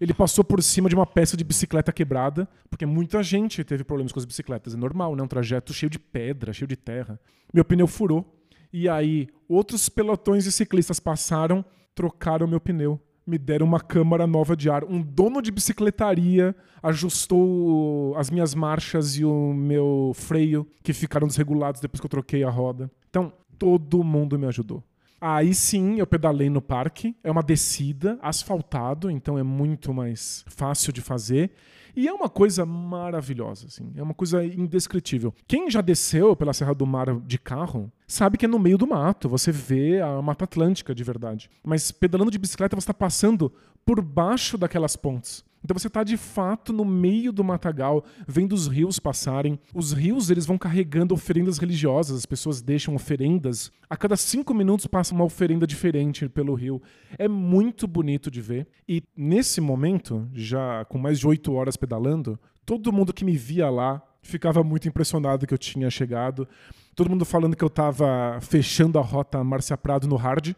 Ele 0.00 0.14
passou 0.14 0.42
por 0.42 0.62
cima 0.62 0.88
de 0.88 0.94
uma 0.94 1.04
peça 1.04 1.36
de 1.36 1.44
bicicleta 1.44 1.92
quebrada, 1.92 2.48
porque 2.70 2.86
muita 2.86 3.22
gente 3.22 3.62
teve 3.62 3.84
problemas 3.84 4.10
com 4.10 4.18
as 4.18 4.24
bicicletas. 4.24 4.74
É 4.74 4.76
normal, 4.76 5.14
né? 5.14 5.22
Um 5.22 5.28
trajeto 5.28 5.74
cheio 5.74 5.90
de 5.90 5.98
pedra, 5.98 6.52
cheio 6.52 6.68
de 6.68 6.76
terra. 6.76 7.20
Meu 7.52 7.64
pneu 7.64 7.86
furou. 7.86 8.38
E 8.72 8.88
aí, 8.88 9.28
outros 9.48 9.88
pelotões 9.88 10.44
de 10.44 10.52
ciclistas 10.52 10.98
passaram, 10.98 11.64
trocaram 11.94 12.46
meu 12.46 12.60
pneu 12.60 13.00
me 13.26 13.38
deram 13.38 13.66
uma 13.66 13.80
câmara 13.80 14.26
nova 14.26 14.56
de 14.56 14.68
ar. 14.68 14.84
Um 14.84 15.00
dono 15.00 15.40
de 15.40 15.50
bicicletaria 15.50 16.54
ajustou 16.82 18.16
as 18.16 18.30
minhas 18.30 18.54
marchas 18.54 19.16
e 19.16 19.24
o 19.24 19.52
meu 19.54 20.12
freio, 20.14 20.66
que 20.82 20.92
ficaram 20.92 21.26
desregulados 21.26 21.80
depois 21.80 22.00
que 22.00 22.06
eu 22.06 22.10
troquei 22.10 22.42
a 22.44 22.50
roda. 22.50 22.90
Então, 23.08 23.32
todo 23.58 24.02
mundo 24.02 24.38
me 24.38 24.46
ajudou. 24.46 24.82
Aí 25.24 25.54
sim, 25.54 26.00
eu 26.00 26.06
pedalei 26.06 26.50
no 26.50 26.60
parque. 26.60 27.14
É 27.22 27.30
uma 27.30 27.44
descida, 27.44 28.18
asfaltado, 28.20 29.08
então 29.08 29.38
é 29.38 29.42
muito 29.44 29.94
mais 29.94 30.44
fácil 30.48 30.92
de 30.92 31.00
fazer. 31.00 31.52
E 31.94 32.08
é 32.08 32.12
uma 32.12 32.28
coisa 32.28 32.66
maravilhosa, 32.66 33.68
assim. 33.68 33.92
É 33.94 34.02
uma 34.02 34.14
coisa 34.14 34.44
indescritível. 34.44 35.32
Quem 35.46 35.70
já 35.70 35.80
desceu 35.80 36.34
pela 36.34 36.52
Serra 36.52 36.74
do 36.74 36.84
Mar 36.84 37.20
de 37.20 37.38
carro 37.38 37.92
sabe 38.04 38.36
que 38.36 38.46
é 38.46 38.48
no 38.48 38.58
meio 38.58 38.76
do 38.76 38.84
mato. 38.84 39.28
Você 39.28 39.52
vê 39.52 40.00
a 40.00 40.20
Mata 40.20 40.42
Atlântica 40.42 40.92
de 40.92 41.04
verdade. 41.04 41.48
Mas 41.62 41.92
pedalando 41.92 42.30
de 42.32 42.38
bicicleta, 42.38 42.74
você 42.74 42.82
está 42.82 42.94
passando 42.94 43.52
por 43.86 44.02
baixo 44.02 44.58
daquelas 44.58 44.96
pontes. 44.96 45.44
Então 45.64 45.78
você 45.78 45.86
está 45.86 46.02
de 46.02 46.16
fato 46.16 46.72
no 46.72 46.84
meio 46.84 47.32
do 47.32 47.44
matagal, 47.44 48.04
vendo 48.26 48.52
os 48.52 48.66
rios 48.66 48.98
passarem. 48.98 49.58
Os 49.74 49.92
rios 49.92 50.30
eles 50.30 50.44
vão 50.44 50.58
carregando 50.58 51.14
oferendas 51.14 51.58
religiosas. 51.58 52.18
As 52.18 52.26
pessoas 52.26 52.60
deixam 52.60 52.94
oferendas. 52.94 53.70
A 53.88 53.96
cada 53.96 54.16
cinco 54.16 54.52
minutos 54.52 54.86
passa 54.86 55.14
uma 55.14 55.24
oferenda 55.24 55.66
diferente 55.66 56.28
pelo 56.28 56.54
rio. 56.54 56.82
É 57.18 57.28
muito 57.28 57.86
bonito 57.86 58.30
de 58.30 58.40
ver. 58.40 58.66
E 58.88 59.02
nesse 59.16 59.60
momento, 59.60 60.28
já 60.34 60.84
com 60.86 60.98
mais 60.98 61.18
de 61.18 61.26
oito 61.26 61.52
horas 61.52 61.76
pedalando, 61.76 62.38
todo 62.66 62.92
mundo 62.92 63.12
que 63.12 63.24
me 63.24 63.36
via 63.36 63.70
lá 63.70 64.02
ficava 64.22 64.62
muito 64.62 64.88
impressionado 64.88 65.46
que 65.46 65.54
eu 65.54 65.58
tinha 65.58 65.90
chegado. 65.90 66.48
Todo 66.94 67.10
mundo 67.10 67.24
falando 67.24 67.56
que 67.56 67.64
eu 67.64 67.68
estava 67.68 68.38
fechando 68.40 68.98
a 68.98 69.02
rota 69.02 69.42
Márcia 69.42 69.76
Prado 69.76 70.06
no 70.06 70.16
hard, 70.16 70.54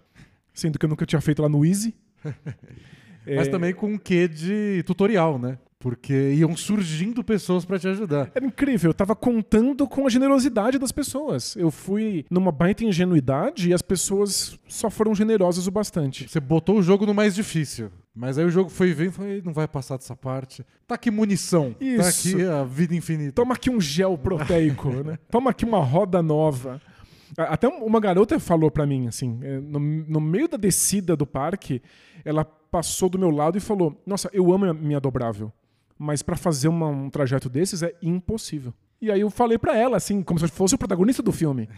sendo 0.53 0.79
que 0.79 0.85
eu 0.85 0.89
nunca 0.89 1.07
tinha 1.07 1.21
feito 1.21 1.43
lá 1.43 1.49
no 1.49 1.65
easy. 1.65 1.95
Mas 3.27 3.49
é... 3.49 3.51
também 3.51 3.73
com 3.73 3.93
um 3.93 3.99
quê 3.99 4.29
de 4.29 4.83
tutorial, 4.87 5.39
né? 5.39 5.59
Porque 5.79 6.33
iam 6.33 6.57
surgindo 6.57 7.23
pessoas 7.23 7.67
para 7.67 7.79
te 7.79 7.87
ajudar. 7.89 8.31
Era 8.35 8.47
incrível, 8.47 8.89
eu 8.91 8.95
tava 8.95 9.15
contando 9.15 9.87
com 9.87 10.07
a 10.07 10.11
generosidade 10.11 10.79
das 10.79 10.91
pessoas. 10.91 11.55
Eu 11.57 11.71
fui 11.71 12.25
numa 12.31 12.51
baita 12.51 12.85
ingenuidade 12.85 13.69
e 13.69 13.75
as 13.75 13.83
pessoas 13.83 14.59
só 14.67 14.89
foram 14.89 15.15
generosas 15.15 15.67
o 15.67 15.71
bastante. 15.71 16.27
Você 16.27 16.41
botou 16.41 16.79
o 16.79 16.83
jogo 16.83 17.05
no 17.05 17.13
mais 17.13 17.35
difícil. 17.35 17.91
Mas 18.15 18.39
aí 18.39 18.47
o 18.47 18.51
jogo 18.51 18.71
foi 18.71 18.95
vendo 18.95 19.09
e 19.09 19.13
falou, 19.13 19.43
não 19.45 19.53
vai 19.53 19.69
passar 19.69 19.97
dessa 19.97 20.17
parte. 20.17 20.65
Tá 20.87 20.95
aqui 20.95 21.11
munição. 21.11 21.75
Isso. 21.81 22.03
Tá 22.03 22.09
aqui 22.09 22.43
a 22.45 22.65
vida 22.65 22.95
infinita. 22.95 23.33
Toma 23.33 23.55
aqui 23.55 23.69
um 23.69 23.81
gel 23.81 24.17
proteico, 24.17 24.89
né? 25.05 25.19
Toma 25.31 25.51
aqui 25.51 25.65
uma 25.65 25.81
roda 25.81 26.23
nova. 26.23 26.81
Até 27.37 27.67
uma 27.67 27.99
garota 27.99 28.39
falou 28.39 28.71
para 28.71 28.87
mim, 28.87 29.09
assim, 29.09 29.41
é, 29.43 29.59
no, 29.59 29.81
no 29.81 30.21
meio 30.21 30.49
da 30.49 30.57
descida 30.57 31.17
do 31.17 31.27
parque, 31.27 31.83
ela 32.25 32.47
passou 32.75 33.09
do 33.09 33.17
meu 33.17 33.31
lado 33.31 33.57
e 33.57 33.61
falou: 33.61 33.97
Nossa, 34.05 34.29
eu 34.33 34.53
amo 34.53 34.65
a 34.65 34.75
minha 34.75 34.99
dobrável, 34.99 35.53
mas 35.97 36.23
para 36.23 36.37
fazer 36.37 36.67
uma, 36.67 36.89
um 36.89 37.09
trajeto 37.09 37.49
desses 37.49 37.85
é 37.85 37.95
impossível. 38.03 38.75
E 39.01 39.13
aí 39.13 39.21
eu 39.21 39.31
falei 39.31 39.57
para 39.57 39.77
ela, 39.77 39.97
assim, 39.97 40.23
como 40.23 40.41
se 40.41 40.45
eu 40.45 40.49
fosse 40.49 40.75
o 40.75 40.79
protagonista 40.79 41.23
do 41.23 41.31
filme. 41.31 41.69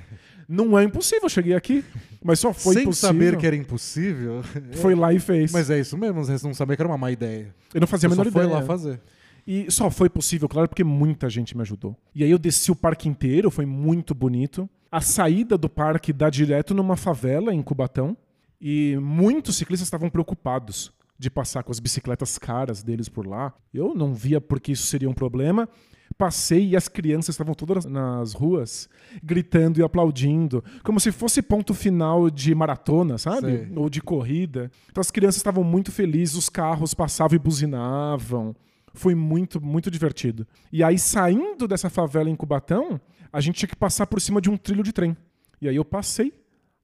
Não 0.49 0.79
é 0.79 0.85
impossível, 0.85 1.25
eu 1.25 1.29
cheguei 1.29 1.55
aqui, 1.55 1.85
mas 2.25 2.41
só 2.41 2.51
foi 2.51 2.75
Sem 2.75 2.83
impossível. 2.85 3.09
saber 3.09 3.37
que 3.37 3.47
era 3.47 3.57
impossível. 3.57 4.43
Foi 4.81 4.95
lá 4.95 5.13
e 5.13 5.19
fez. 5.19 5.53
Mas 5.53 5.69
é 5.71 5.81
isso 5.81 5.99
mesmo, 5.99 6.23
não 6.25 6.55
saber 6.55 6.77
que 6.77 6.83
era 6.83 6.89
uma 6.89 6.97
má 6.97 7.11
ideia. 7.11 7.53
Eu 7.75 7.81
não 7.81 7.87
fazia 7.89 8.07
a 8.07 8.11
menor 8.11 8.25
só 8.25 8.31
ideia. 8.31 8.45
foi 8.49 8.55
lá 8.55 8.63
fazer. 8.63 9.01
E 9.45 9.69
só 9.71 9.91
foi 9.91 10.09
possível, 10.09 10.49
claro, 10.49 10.69
porque 10.69 10.85
muita 10.85 11.29
gente 11.29 11.57
me 11.57 11.63
ajudou. 11.63 11.97
E 12.15 12.23
aí 12.23 12.31
eu 12.31 12.39
desci 12.39 12.71
o 12.71 12.77
parque 12.77 13.09
inteiro, 13.09 13.51
foi 13.51 13.67
muito 13.67 14.15
bonito. 14.15 14.71
A 14.91 15.01
saída 15.01 15.59
do 15.59 15.69
parque 15.69 16.13
dá 16.13 16.31
direto 16.31 16.73
numa 16.73 16.97
favela 16.97 17.53
em 17.53 17.61
Cubatão. 17.61 18.17
E 18.61 18.97
muitos 19.01 19.57
ciclistas 19.57 19.87
estavam 19.87 20.09
preocupados 20.09 20.93
de 21.19 21.31
passar 21.31 21.63
com 21.63 21.73
as 21.73 21.81
bicicletas 21.81 22.39
caras 22.39 22.83
deles 22.83 23.09
por 23.09 23.27
lá. 23.27 23.55
Eu 23.73 23.95
não 23.95 24.15
via 24.15 24.41
porque 24.41 24.73
isso 24.73 24.87
seria 24.87 25.09
um 25.09 25.15
problema. 25.15 25.69
Passei 26.17 26.69
e 26.69 26.77
as 26.77 26.89
crianças 26.89 27.35
estavam 27.35 27.55
todas 27.55 27.85
nas 27.85 28.33
ruas 28.33 28.89
gritando 29.23 29.81
e 29.81 29.83
aplaudindo, 29.83 30.65
como 30.83 30.99
se 30.99 31.13
fosse 31.13 31.43
ponto 31.43 31.75
final 31.75 32.31
de 32.31 32.55
maratona, 32.55 33.19
sabe? 33.19 33.59
Sei. 33.59 33.73
Ou 33.75 33.91
de 33.91 34.01
corrida. 34.01 34.71
Então 34.91 35.01
as 35.01 35.11
crianças 35.11 35.37
estavam 35.37 35.63
muito 35.63 35.93
felizes, 35.93 36.37
os 36.37 36.49
carros 36.49 36.95
passavam 36.95 37.37
e 37.37 37.39
buzinavam. 37.39 38.55
Foi 38.95 39.15
muito, 39.15 39.61
muito 39.61 39.91
divertido. 39.91 40.47
E 40.73 40.83
aí, 40.83 40.99
saindo 40.99 41.69
dessa 41.69 41.91
favela 41.91 42.31
em 42.31 42.37
Cubatão, 42.37 42.99
a 43.31 43.41
gente 43.41 43.57
tinha 43.57 43.69
que 43.69 43.77
passar 43.77 44.07
por 44.07 44.19
cima 44.21 44.41
de 44.41 44.49
um 44.49 44.57
trilho 44.57 44.83
de 44.83 44.93
trem. 44.93 45.15
E 45.61 45.69
aí 45.69 45.77
eu 45.77 45.85
passei, 45.85 46.33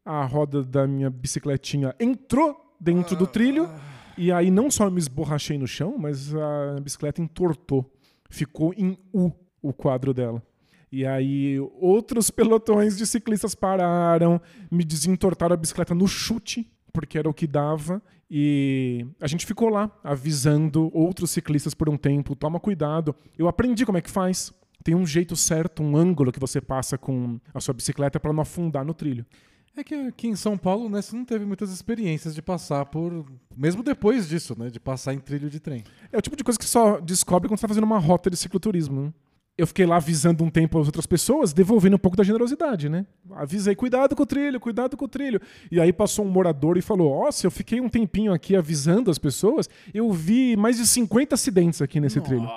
a 0.05 0.25
roda 0.25 0.63
da 0.63 0.87
minha 0.87 1.11
bicicletinha 1.11 1.95
entrou 1.99 2.77
dentro 2.81 3.17
do 3.17 3.27
trilho, 3.27 3.71
e 4.19 4.33
aí 4.33 4.51
não 4.51 4.71
só 4.71 4.91
me 4.91 4.99
esborrachei 4.99 5.57
no 5.57 5.67
chão, 5.67 5.97
mas 5.99 6.35
a 6.35 6.81
bicicleta 6.81 7.23
entortou. 7.23 7.91
Ficou 8.29 8.75
em 8.77 8.99
U 9.13 9.31
o 9.61 9.73
quadro 9.73 10.13
dela. 10.13 10.43
E 10.91 11.07
aí 11.07 11.59
outros 11.81 12.31
pelotões 12.31 12.99
de 12.99 13.07
ciclistas 13.07 13.55
pararam, 13.55 14.41
me 14.71 14.85
desentortaram 14.85 15.55
a 15.55 15.57
bicicleta 15.57 15.95
no 15.95 16.07
chute, 16.07 16.71
porque 16.93 17.17
era 17.17 17.31
o 17.31 17.33
que 17.33 17.47
dava. 17.47 18.03
E 18.31 19.07
a 19.21 19.27
gente 19.27 19.47
ficou 19.47 19.69
lá 19.69 19.91
avisando 20.03 20.91
outros 20.93 21.31
ciclistas 21.31 21.73
por 21.73 21.89
um 21.89 21.97
tempo: 21.97 22.37
toma 22.37 22.61
cuidado. 22.61 23.15
Eu 23.39 23.49
aprendi 23.49 23.87
como 23.87 23.99
é 23.99 24.03
que 24.03 24.11
faz. 24.11 24.53
Tem 24.85 24.95
um 24.95 25.07
jeito 25.07 25.37
certo, 25.37 25.83
um 25.83 25.97
ângulo 25.97 26.33
que 26.33 26.41
você 26.41 26.61
passa 26.61 26.99
com 26.99 27.39
a 27.55 27.61
sua 27.61 27.73
bicicleta 27.73 28.19
para 28.19 28.33
não 28.33 28.43
afundar 28.43 28.85
no 28.85 28.93
trilho. 28.93 29.25
É 29.75 29.83
que 29.83 29.95
aqui 29.95 30.29
em 30.29 30.37
São 30.37 30.59
Paulo, 30.59 30.89
né, 30.89 31.01
você 31.01 31.17
não 31.17 31.25
teve 31.25 31.47
muitas 31.47 31.71
experiências 31.71 32.35
de 32.35 32.43
passar 32.43 32.85
por. 32.87 33.25
Mesmo 33.57 33.83
depois 33.83 34.29
disso, 34.29 34.55
né? 34.59 34.69
De 34.69 34.79
passar 34.79 35.15
em 35.15 35.19
trilho 35.19 35.49
de 35.49 35.59
trem. 35.59 35.83
É 36.13 36.19
o 36.19 36.21
tipo 36.21 36.37
de 36.37 36.45
coisa 36.45 36.59
que 36.59 36.67
só 36.67 37.01
descobre 37.01 37.49
quando 37.49 37.59
você 37.59 37.65
está 37.65 37.69
fazendo 37.69 37.85
uma 37.85 37.99
rota 37.99 38.29
de 38.29 38.37
cicloturismo. 38.37 39.05
Né? 39.05 39.13
Eu 39.57 39.67
fiquei 39.67 39.87
lá 39.87 39.97
avisando 39.97 40.45
um 40.45 40.51
tempo 40.51 40.79
as 40.79 40.87
outras 40.87 41.07
pessoas, 41.07 41.55
devolvendo 41.55 41.97
um 41.97 41.99
pouco 41.99 42.17
da 42.17 42.25
generosidade, 42.25 42.91
né? 42.91 43.07
Avisei, 43.31 43.75
cuidado 43.75 44.15
com 44.15 44.23
o 44.23 44.27
trilho, 44.27 44.61
cuidado 44.61 44.95
com 44.95 45.07
o 45.07 45.09
trilho. 45.09 45.41
E 45.71 45.81
aí 45.81 45.93
passou 45.93 46.25
um 46.25 46.29
morador 46.29 46.77
e 46.77 46.83
falou: 46.83 47.11
Ó, 47.11 47.31
se 47.31 47.47
eu 47.47 47.51
fiquei 47.51 47.81
um 47.81 47.89
tempinho 47.89 48.33
aqui 48.33 48.55
avisando 48.55 49.11
as 49.11 49.19
pessoas, 49.19 49.71
eu 49.95 50.11
vi 50.13 50.55
mais 50.55 50.77
de 50.77 50.87
50 50.87 51.35
acidentes 51.35 51.81
aqui 51.81 51.99
nesse 51.99 52.19
Nossa. 52.19 52.29
trilho. 52.29 52.51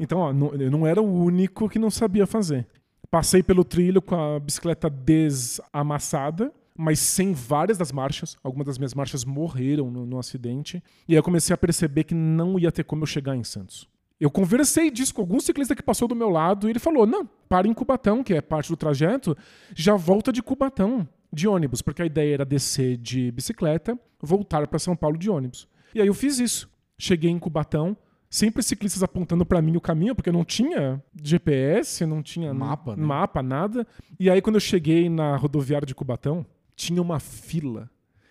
Então, 0.00 0.18
ó, 0.18 0.32
não, 0.32 0.54
eu 0.54 0.70
não 0.70 0.86
era 0.86 1.02
o 1.02 1.24
único 1.24 1.68
que 1.68 1.78
não 1.78 1.90
sabia 1.90 2.26
fazer. 2.26 2.66
Passei 3.10 3.42
pelo 3.42 3.64
trilho 3.64 4.02
com 4.02 4.14
a 4.14 4.38
bicicleta 4.38 4.90
desamassada, 4.90 6.52
mas 6.76 6.98
sem 6.98 7.32
várias 7.32 7.78
das 7.78 7.90
marchas. 7.90 8.36
Algumas 8.42 8.66
das 8.66 8.78
minhas 8.78 8.94
marchas 8.94 9.24
morreram 9.24 9.90
no, 9.90 10.04
no 10.04 10.18
acidente. 10.18 10.82
E 11.08 11.12
aí 11.12 11.18
eu 11.18 11.22
comecei 11.22 11.54
a 11.54 11.56
perceber 11.56 12.04
que 12.04 12.14
não 12.14 12.58
ia 12.58 12.70
ter 12.70 12.84
como 12.84 13.02
eu 13.02 13.06
chegar 13.06 13.34
em 13.34 13.42
Santos. 13.42 13.88
Eu 14.20 14.30
conversei 14.30 14.90
disso 14.90 15.14
com 15.14 15.22
algum 15.22 15.40
ciclista 15.40 15.76
que 15.76 15.82
passou 15.82 16.08
do 16.08 16.14
meu 16.14 16.28
lado 16.28 16.68
e 16.68 16.72
ele 16.72 16.78
falou: 16.78 17.06
não, 17.06 17.24
para 17.48 17.68
em 17.68 17.72
Cubatão, 17.72 18.22
que 18.22 18.34
é 18.34 18.40
parte 18.40 18.68
do 18.68 18.76
trajeto, 18.76 19.36
já 19.74 19.94
volta 19.94 20.32
de 20.32 20.42
Cubatão, 20.42 21.08
de 21.32 21.46
ônibus, 21.46 21.80
porque 21.80 22.02
a 22.02 22.06
ideia 22.06 22.34
era 22.34 22.44
descer 22.44 22.96
de 22.96 23.30
bicicleta, 23.30 23.98
voltar 24.20 24.66
para 24.66 24.78
São 24.78 24.96
Paulo 24.96 25.16
de 25.16 25.30
ônibus. 25.30 25.68
E 25.94 26.00
aí 26.00 26.06
eu 26.06 26.14
fiz 26.14 26.38
isso. 26.38 26.68
Cheguei 26.98 27.30
em 27.30 27.38
Cubatão, 27.38 27.96
sempre 28.30 28.62
ciclistas 28.62 29.02
apontando 29.02 29.44
para 29.44 29.62
mim 29.62 29.76
o 29.76 29.80
caminho, 29.80 30.14
porque 30.14 30.30
não 30.32 30.44
tinha 30.44 31.02
GPS, 31.22 32.04
não 32.04 32.22
tinha 32.22 32.52
Mapa, 32.52 32.96
né? 32.96 33.04
mapa, 33.04 33.42
nada. 33.42 33.86
E 34.18 34.28
aí 34.28 34.40
quando 34.42 34.56
eu 34.56 34.60
cheguei 34.60 35.08
na 35.08 35.36
rodoviária 35.36 35.86
de 35.86 35.94
Cubatão, 35.94 36.44
tinha 36.76 37.00
uma 37.00 37.18
fila 37.18 37.90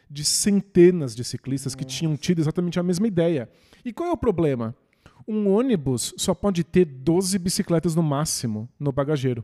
de 0.10 0.24
centenas 0.24 1.16
de 1.16 1.24
ciclistas 1.24 1.76
que 1.76 1.84
tinham 1.84 2.16
tido 2.16 2.40
exatamente 2.40 2.80
a 2.80 2.84
mesma 2.84 3.08
ideia. 3.08 3.50
E 3.84 3.92
qual 3.92 4.10
é 4.10 4.12
o 4.12 4.18
problema? 4.18 4.76
Um 5.28 5.50
ônibus 5.50 6.14
só 6.18 6.34
pode 6.34 6.64
ter 6.64 6.86
12 6.86 7.38
bicicletas 7.38 7.94
no 7.94 8.02
máximo 8.02 8.70
no 8.80 8.92
bagageiro. 8.92 9.44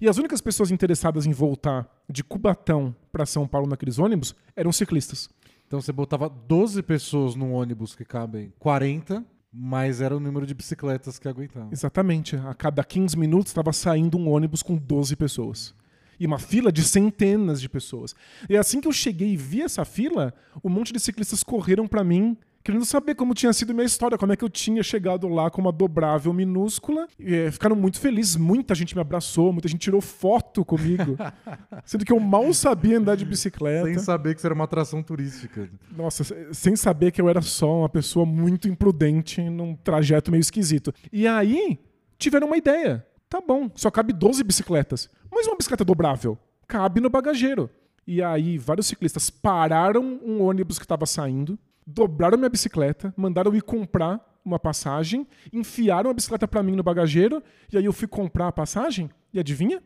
E 0.00 0.08
as 0.08 0.16
únicas 0.16 0.40
pessoas 0.40 0.70
interessadas 0.70 1.26
em 1.26 1.32
voltar 1.32 1.86
de 2.08 2.22
Cubatão 2.24 2.94
para 3.12 3.26
São 3.26 3.46
Paulo 3.46 3.66
naqueles 3.68 3.98
ônibus 3.98 4.34
eram 4.56 4.72
ciclistas. 4.72 5.28
Então 5.66 5.80
você 5.80 5.92
botava 5.92 6.28
12 6.28 6.82
pessoas 6.82 7.34
num 7.34 7.52
ônibus 7.52 7.94
que 7.94 8.04
cabem 8.04 8.52
40, 8.58 9.24
mas 9.52 10.00
era 10.00 10.16
o 10.16 10.20
número 10.20 10.46
de 10.46 10.54
bicicletas 10.54 11.18
que 11.18 11.28
aguentavam. 11.28 11.70
Exatamente. 11.72 12.36
A 12.36 12.54
cada 12.54 12.84
15 12.84 13.16
minutos 13.16 13.50
estava 13.50 13.72
saindo 13.72 14.16
um 14.16 14.28
ônibus 14.28 14.62
com 14.62 14.76
12 14.76 15.16
pessoas. 15.16 15.74
E 16.18 16.26
uma 16.26 16.38
fila 16.38 16.70
de 16.70 16.82
centenas 16.82 17.60
de 17.60 17.68
pessoas. 17.68 18.14
E 18.48 18.56
assim 18.56 18.80
que 18.80 18.86
eu 18.86 18.92
cheguei 18.92 19.32
e 19.32 19.36
vi 19.36 19.62
essa 19.62 19.84
fila, 19.84 20.34
um 20.62 20.68
monte 20.68 20.92
de 20.92 21.00
ciclistas 21.00 21.42
correram 21.42 21.88
para 21.88 22.04
mim 22.04 22.36
querendo 22.62 22.84
saber 22.84 23.14
como 23.14 23.34
tinha 23.34 23.52
sido 23.52 23.74
minha 23.74 23.86
história, 23.86 24.18
como 24.18 24.32
é 24.32 24.36
que 24.36 24.44
eu 24.44 24.48
tinha 24.48 24.82
chegado 24.82 25.28
lá 25.28 25.50
com 25.50 25.60
uma 25.60 25.72
dobrável 25.72 26.32
minúscula. 26.32 27.06
E, 27.18 27.34
é, 27.34 27.50
ficaram 27.50 27.74
muito 27.74 27.98
felizes, 27.98 28.36
muita 28.36 28.74
gente 28.74 28.94
me 28.94 29.00
abraçou, 29.00 29.52
muita 29.52 29.68
gente 29.68 29.80
tirou 29.80 30.00
foto 30.00 30.64
comigo. 30.64 31.16
sendo 31.84 32.04
que 32.04 32.12
eu 32.12 32.20
mal 32.20 32.52
sabia 32.52 32.98
andar 32.98 33.16
de 33.16 33.24
bicicleta. 33.24 33.86
Sem 33.86 33.98
saber 33.98 34.34
que 34.34 34.40
isso 34.40 34.46
era 34.46 34.54
uma 34.54 34.64
atração 34.64 35.02
turística. 35.02 35.68
Nossa, 35.96 36.24
sem 36.52 36.76
saber 36.76 37.10
que 37.10 37.20
eu 37.20 37.28
era 37.28 37.42
só 37.42 37.80
uma 37.80 37.88
pessoa 37.88 38.26
muito 38.26 38.68
imprudente 38.68 39.40
num 39.42 39.74
trajeto 39.76 40.30
meio 40.30 40.40
esquisito. 40.40 40.92
E 41.12 41.26
aí, 41.26 41.78
tiveram 42.18 42.46
uma 42.46 42.56
ideia. 42.56 43.06
Tá 43.28 43.40
bom, 43.40 43.70
só 43.74 43.90
cabe 43.90 44.12
12 44.12 44.42
bicicletas. 44.42 45.08
Mas 45.30 45.46
uma 45.46 45.56
bicicleta 45.56 45.84
dobrável 45.84 46.36
cabe 46.66 47.00
no 47.00 47.08
bagageiro. 47.08 47.70
E 48.06 48.22
aí, 48.22 48.58
vários 48.58 48.86
ciclistas 48.86 49.30
pararam 49.30 50.18
um 50.24 50.42
ônibus 50.42 50.78
que 50.78 50.84
estava 50.84 51.06
saindo, 51.06 51.58
dobraram 51.94 52.38
minha 52.38 52.48
bicicleta, 52.48 53.12
mandaram 53.16 53.50
eu 53.50 53.56
ir 53.58 53.62
comprar 53.62 54.20
uma 54.44 54.58
passagem, 54.58 55.26
enfiaram 55.52 56.10
a 56.10 56.14
bicicleta 56.14 56.48
para 56.48 56.62
mim 56.62 56.74
no 56.74 56.82
bagageiro, 56.82 57.42
e 57.72 57.76
aí 57.76 57.84
eu 57.84 57.92
fui 57.92 58.08
comprar 58.08 58.48
a 58.48 58.52
passagem, 58.52 59.10
e 59.32 59.38
adivinha? 59.38 59.82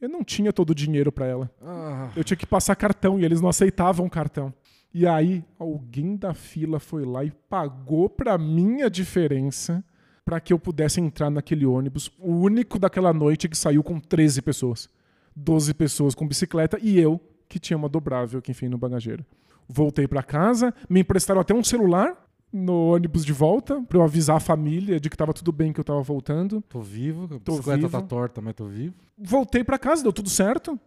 Eu 0.00 0.08
não 0.08 0.24
tinha 0.24 0.52
todo 0.52 0.70
o 0.70 0.74
dinheiro 0.74 1.12
para 1.12 1.26
ela. 1.26 1.50
Ah, 1.60 2.10
Eu 2.16 2.24
tinha 2.24 2.36
que 2.36 2.46
passar 2.46 2.74
cartão 2.74 3.20
e 3.20 3.24
eles 3.24 3.40
não 3.40 3.50
aceitavam 3.50 4.08
cartão. 4.08 4.52
E 4.94 5.06
aí, 5.06 5.44
alguém 5.58 6.16
da 6.16 6.32
fila 6.32 6.80
foi 6.80 7.04
lá 7.04 7.22
e 7.22 7.30
pagou 7.48 8.08
pra 8.08 8.38
mim 8.38 8.82
a 8.82 8.88
diferença 8.88 9.84
para 10.24 10.40
que 10.40 10.52
eu 10.52 10.58
pudesse 10.58 11.00
entrar 11.00 11.30
naquele 11.30 11.66
ônibus, 11.66 12.10
o 12.18 12.32
único 12.32 12.78
daquela 12.78 13.12
noite 13.12 13.48
que 13.48 13.56
saiu 13.56 13.82
com 13.82 14.00
13 14.00 14.40
pessoas. 14.42 14.88
12 15.36 15.74
pessoas 15.74 16.14
com 16.14 16.26
bicicleta 16.26 16.78
e 16.80 16.98
eu, 16.98 17.20
que 17.48 17.58
tinha 17.58 17.76
uma 17.76 17.88
dobrável 17.88 18.40
que 18.40 18.50
enfim 18.50 18.68
no 18.68 18.78
bagageiro. 18.78 19.24
Voltei 19.72 20.08
pra 20.08 20.22
casa, 20.22 20.74
me 20.88 21.00
emprestaram 21.00 21.40
até 21.40 21.54
um 21.54 21.62
celular 21.62 22.16
no 22.52 22.92
ônibus 22.94 23.24
de 23.24 23.32
volta 23.32 23.80
para 23.88 23.98
eu 23.98 24.02
avisar 24.02 24.36
a 24.36 24.40
família 24.40 24.98
de 24.98 25.08
que 25.08 25.16
tava 25.16 25.32
tudo 25.32 25.52
bem 25.52 25.72
que 25.72 25.78
eu 25.78 25.84
tava 25.84 26.02
voltando. 26.02 26.60
tô 26.68 26.80
vivo, 26.80 27.24
a 27.24 27.38
Tô 27.38 27.52
bicicleta 27.52 27.88
tá 27.88 27.98
vivo. 27.98 28.08
torta, 28.08 28.40
mas 28.40 28.54
tô 28.54 28.64
vivo. 28.66 28.94
Voltei 29.16 29.62
pra 29.62 29.78
casa, 29.78 30.02
deu 30.02 30.12
tudo 30.12 30.28
certo, 30.28 30.78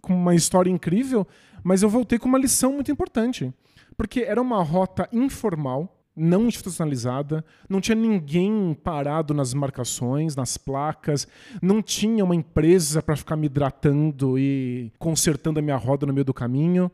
com 0.00 0.14
uma 0.14 0.34
história 0.34 0.68
incrível, 0.70 1.24
mas 1.62 1.82
eu 1.82 1.88
voltei 1.88 2.18
com 2.18 2.28
uma 2.28 2.38
lição 2.38 2.72
muito 2.72 2.90
importante, 2.90 3.52
porque 3.96 4.20
era 4.22 4.42
uma 4.42 4.60
rota 4.64 5.08
informal, 5.12 5.96
não 6.16 6.46
institucionalizada, 6.48 7.44
não 7.68 7.80
tinha 7.80 7.94
ninguém 7.94 8.74
parado 8.82 9.32
nas 9.32 9.54
marcações, 9.54 10.34
nas 10.34 10.56
placas, 10.56 11.28
não 11.62 11.80
tinha 11.80 12.24
uma 12.24 12.34
empresa 12.34 13.00
para 13.00 13.14
ficar 13.16 13.36
me 13.36 13.46
hidratando 13.46 14.36
e 14.38 14.90
consertando 14.98 15.60
a 15.60 15.62
minha 15.62 15.76
roda 15.76 16.04
no 16.04 16.12
meio 16.12 16.24
do 16.24 16.34
caminho. 16.34 16.90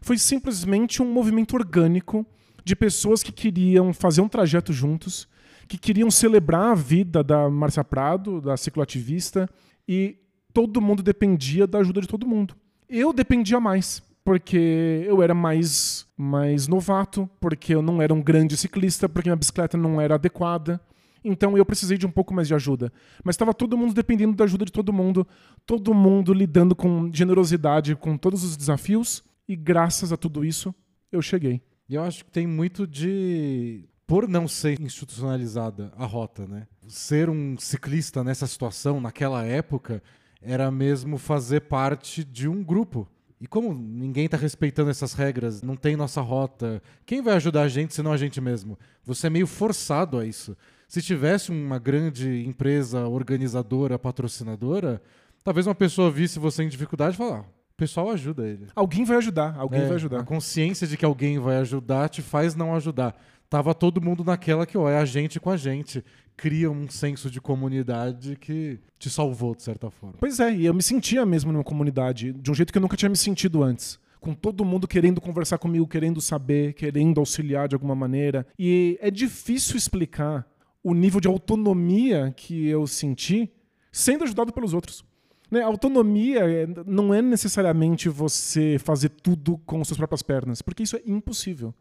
Foi 0.00 0.18
simplesmente 0.18 1.02
um 1.02 1.12
movimento 1.12 1.54
orgânico 1.54 2.26
de 2.64 2.74
pessoas 2.74 3.22
que 3.22 3.32
queriam 3.32 3.92
fazer 3.92 4.20
um 4.20 4.28
trajeto 4.28 4.72
juntos, 4.72 5.28
que 5.68 5.78
queriam 5.78 6.10
celebrar 6.10 6.72
a 6.72 6.74
vida 6.74 7.22
da 7.22 7.48
Márcia 7.48 7.84
Prado, 7.84 8.40
da 8.40 8.56
cicloativista, 8.56 9.48
e 9.86 10.16
todo 10.52 10.80
mundo 10.80 11.02
dependia 11.02 11.66
da 11.66 11.78
ajuda 11.78 12.00
de 12.00 12.08
todo 12.08 12.26
mundo. 12.26 12.54
Eu 12.88 13.12
dependia 13.12 13.60
mais, 13.60 14.02
porque 14.24 15.04
eu 15.06 15.22
era 15.22 15.34
mais, 15.34 16.06
mais 16.16 16.66
novato, 16.66 17.28
porque 17.40 17.74
eu 17.74 17.82
não 17.82 18.02
era 18.02 18.12
um 18.12 18.22
grande 18.22 18.56
ciclista, 18.56 19.08
porque 19.08 19.28
minha 19.28 19.36
bicicleta 19.36 19.76
não 19.76 20.00
era 20.00 20.16
adequada. 20.16 20.80
Então 21.22 21.56
eu 21.56 21.64
precisei 21.64 21.98
de 21.98 22.06
um 22.06 22.10
pouco 22.10 22.32
mais 22.34 22.48
de 22.48 22.54
ajuda. 22.54 22.92
Mas 23.22 23.34
estava 23.34 23.54
todo 23.54 23.76
mundo 23.76 23.94
dependendo 23.94 24.34
da 24.34 24.44
ajuda 24.44 24.64
de 24.64 24.72
todo 24.72 24.92
mundo, 24.92 25.26
todo 25.66 25.94
mundo 25.94 26.32
lidando 26.32 26.74
com 26.74 27.10
generosidade 27.12 27.94
com 27.94 28.16
todos 28.16 28.42
os 28.42 28.56
desafios, 28.56 29.22
e 29.50 29.56
graças 29.56 30.12
a 30.12 30.16
tudo 30.16 30.44
isso, 30.44 30.72
eu 31.10 31.20
cheguei. 31.20 31.60
E 31.88 31.96
eu 31.96 32.04
acho 32.04 32.24
que 32.24 32.30
tem 32.30 32.46
muito 32.46 32.86
de. 32.86 33.84
Por 34.06 34.28
não 34.28 34.46
ser 34.46 34.80
institucionalizada 34.80 35.92
a 35.96 36.06
rota, 36.06 36.46
né? 36.46 36.68
Ser 36.86 37.28
um 37.28 37.58
ciclista 37.58 38.22
nessa 38.22 38.46
situação, 38.46 39.00
naquela 39.00 39.44
época, 39.44 40.00
era 40.40 40.70
mesmo 40.70 41.18
fazer 41.18 41.62
parte 41.62 42.22
de 42.22 42.46
um 42.46 42.62
grupo. 42.62 43.08
E 43.40 43.46
como 43.48 43.74
ninguém 43.74 44.26
está 44.26 44.36
respeitando 44.36 44.90
essas 44.90 45.14
regras, 45.14 45.62
não 45.62 45.74
tem 45.74 45.96
nossa 45.96 46.20
rota, 46.20 46.80
quem 47.04 47.20
vai 47.20 47.34
ajudar 47.34 47.62
a 47.62 47.68
gente 47.68 47.92
senão 47.92 48.12
a 48.12 48.16
gente 48.16 48.40
mesmo? 48.40 48.78
Você 49.02 49.26
é 49.26 49.30
meio 49.30 49.48
forçado 49.48 50.16
a 50.16 50.24
isso. 50.24 50.56
Se 50.86 51.02
tivesse 51.02 51.50
uma 51.50 51.78
grande 51.78 52.44
empresa 52.46 53.08
organizadora, 53.08 53.98
patrocinadora, 53.98 55.02
talvez 55.42 55.66
uma 55.66 55.74
pessoa 55.74 56.08
visse 56.08 56.38
você 56.38 56.62
em 56.62 56.68
dificuldade 56.68 57.14
e 57.14 57.18
falar, 57.18 57.40
ah, 57.40 57.59
pessoal 57.80 58.10
ajuda 58.10 58.46
ele. 58.46 58.66
Alguém 58.76 59.04
vai 59.04 59.16
ajudar, 59.16 59.56
alguém 59.58 59.80
É, 59.80 59.84
vai 59.84 59.92
A 59.92 59.94
ajudar. 59.96 60.24
consciência 60.24 60.86
de 60.86 60.96
que 60.98 61.04
alguém 61.04 61.38
vai 61.38 61.56
ajudar 61.56 62.08
te 62.10 62.20
faz 62.20 62.54
não 62.54 62.74
ajudar. 62.74 63.18
Tava 63.48 63.74
todo 63.74 64.00
mundo 64.02 64.22
naquela 64.22 64.66
que, 64.66 64.76
ó, 64.76 64.88
é 64.88 64.98
a 64.98 65.04
gente 65.04 65.40
com 65.40 65.50
a 65.50 65.56
gente. 65.56 66.04
Cria 66.36 66.70
um 66.70 66.88
senso 66.88 67.30
de 67.30 67.40
comunidade 67.40 68.36
que 68.36 68.78
te 68.98 69.08
salvou, 69.10 69.54
de 69.54 69.62
certa 69.62 69.90
forma. 69.90 70.16
Pois 70.20 70.38
é, 70.40 70.54
e 70.54 70.66
eu 70.66 70.74
me 70.74 70.82
sentia 70.82 71.24
mesmo 71.26 71.50
numa 71.52 71.64
comunidade, 71.64 72.32
de 72.32 72.50
um 72.50 72.54
jeito 72.54 72.70
que 72.72 72.78
eu 72.78 72.82
nunca 72.82 72.96
tinha 72.96 73.08
me 73.08 73.16
sentido 73.16 73.62
antes. 73.62 73.98
Com 74.20 74.34
todo 74.34 74.64
mundo 74.64 74.86
querendo 74.86 75.20
conversar 75.20 75.56
comigo, 75.58 75.86
querendo 75.86 76.20
saber, 76.20 76.74
querendo 76.74 77.18
auxiliar 77.18 77.66
de 77.66 77.74
alguma 77.74 77.94
maneira. 77.94 78.46
E 78.58 78.98
é 79.00 79.10
difícil 79.10 79.76
explicar 79.76 80.46
o 80.82 80.92
nível 80.94 81.20
de 81.20 81.28
autonomia 81.28 82.32
que 82.36 82.68
eu 82.68 82.86
senti 82.86 83.50
sendo 83.90 84.24
ajudado 84.24 84.52
pelos 84.52 84.72
outros. 84.74 85.02
Né? 85.50 85.62
Autonomia 85.62 86.40
é- 86.40 86.66
não 86.86 87.12
é 87.12 87.20
necessariamente 87.20 88.08
você 88.08 88.76
fazer 88.78 89.08
tudo 89.08 89.58
com 89.66 89.84
suas 89.84 89.98
próprias 89.98 90.22
pernas, 90.22 90.62
porque 90.62 90.82
isso 90.82 90.96
é 90.96 91.02
impossível. 91.06 91.74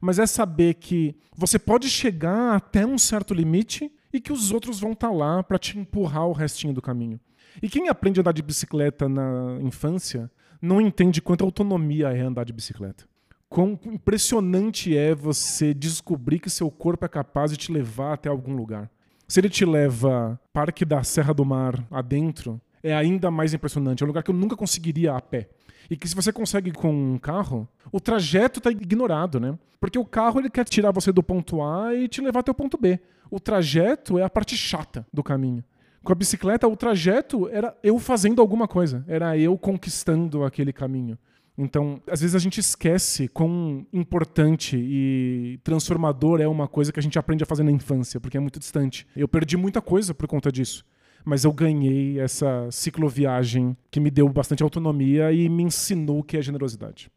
Mas 0.00 0.18
é 0.18 0.26
saber 0.26 0.74
que 0.74 1.14
você 1.36 1.58
pode 1.58 1.88
chegar 1.90 2.54
até 2.56 2.86
um 2.86 2.96
certo 2.96 3.34
limite 3.34 3.92
e 4.12 4.20
que 4.20 4.32
os 4.32 4.50
outros 4.50 4.80
vão 4.80 4.92
estar 4.92 5.10
lá 5.10 5.42
para 5.42 5.58
te 5.58 5.78
empurrar 5.78 6.26
o 6.26 6.32
restinho 6.32 6.72
do 6.72 6.80
caminho. 6.80 7.20
E 7.62 7.68
quem 7.68 7.88
aprende 7.88 8.18
a 8.18 8.22
andar 8.22 8.32
de 8.32 8.42
bicicleta 8.42 9.08
na 9.08 9.58
infância 9.60 10.30
não 10.62 10.80
entende 10.80 11.20
quanta 11.20 11.44
autonomia 11.44 12.08
é 12.10 12.20
andar 12.20 12.44
de 12.44 12.52
bicicleta. 12.52 13.04
Quão 13.48 13.78
impressionante 13.86 14.96
é 14.96 15.14
você 15.14 15.74
descobrir 15.74 16.38
que 16.38 16.48
seu 16.48 16.70
corpo 16.70 17.04
é 17.04 17.08
capaz 17.08 17.50
de 17.50 17.56
te 17.56 17.72
levar 17.72 18.14
até 18.14 18.28
algum 18.28 18.54
lugar. 18.54 18.88
Se 19.26 19.40
ele 19.40 19.48
te 19.48 19.64
leva 19.64 20.40
Parque 20.52 20.84
da 20.84 21.02
Serra 21.02 21.34
do 21.34 21.44
Mar 21.44 21.84
adentro, 21.90 22.60
é 22.82 22.94
ainda 22.94 23.30
mais 23.30 23.54
impressionante. 23.54 24.02
É 24.02 24.04
um 24.04 24.08
lugar 24.08 24.22
que 24.22 24.30
eu 24.30 24.34
nunca 24.34 24.56
conseguiria 24.56 25.14
a 25.14 25.20
pé. 25.20 25.48
E 25.90 25.96
que 25.96 26.08
se 26.08 26.14
você 26.14 26.32
consegue 26.32 26.72
com 26.72 26.92
um 26.92 27.18
carro, 27.18 27.68
o 27.90 28.00
trajeto 28.00 28.58
está 28.58 28.70
ignorado, 28.70 29.40
né? 29.40 29.58
Porque 29.80 29.98
o 29.98 30.04
carro 30.04 30.40
ele 30.40 30.50
quer 30.50 30.64
tirar 30.64 30.92
você 30.92 31.10
do 31.10 31.22
ponto 31.22 31.62
A 31.62 31.94
e 31.94 32.06
te 32.06 32.20
levar 32.20 32.40
até 32.40 32.50
o 32.50 32.54
ponto 32.54 32.78
B. 32.78 33.00
O 33.30 33.40
trajeto 33.40 34.18
é 34.18 34.22
a 34.22 34.30
parte 34.30 34.56
chata 34.56 35.06
do 35.12 35.22
caminho. 35.22 35.64
Com 36.02 36.12
a 36.12 36.14
bicicleta, 36.14 36.66
o 36.66 36.76
trajeto 36.76 37.48
era 37.48 37.76
eu 37.82 37.98
fazendo 37.98 38.40
alguma 38.40 38.66
coisa, 38.66 39.04
era 39.06 39.36
eu 39.36 39.56
conquistando 39.58 40.44
aquele 40.44 40.72
caminho. 40.72 41.18
Então, 41.58 42.00
às 42.06 42.22
vezes 42.22 42.34
a 42.34 42.38
gente 42.38 42.58
esquece 42.58 43.28
quão 43.28 43.86
importante 43.92 44.78
e 44.78 45.60
transformador 45.62 46.40
é 46.40 46.48
uma 46.48 46.66
coisa 46.66 46.90
que 46.90 46.98
a 46.98 47.02
gente 47.02 47.18
aprende 47.18 47.44
a 47.44 47.46
fazer 47.46 47.62
na 47.62 47.70
infância, 47.70 48.18
porque 48.18 48.38
é 48.38 48.40
muito 48.40 48.58
distante. 48.58 49.06
Eu 49.14 49.28
perdi 49.28 49.58
muita 49.58 49.82
coisa 49.82 50.14
por 50.14 50.26
conta 50.26 50.50
disso. 50.50 50.86
Mas 51.24 51.44
eu 51.44 51.52
ganhei 51.52 52.18
essa 52.18 52.70
cicloviagem 52.70 53.76
que 53.90 54.00
me 54.00 54.10
deu 54.10 54.28
bastante 54.28 54.62
autonomia 54.62 55.32
e 55.32 55.48
me 55.48 55.62
ensinou 55.62 56.20
o 56.20 56.24
que 56.24 56.36
é 56.36 56.42
generosidade. 56.42 57.10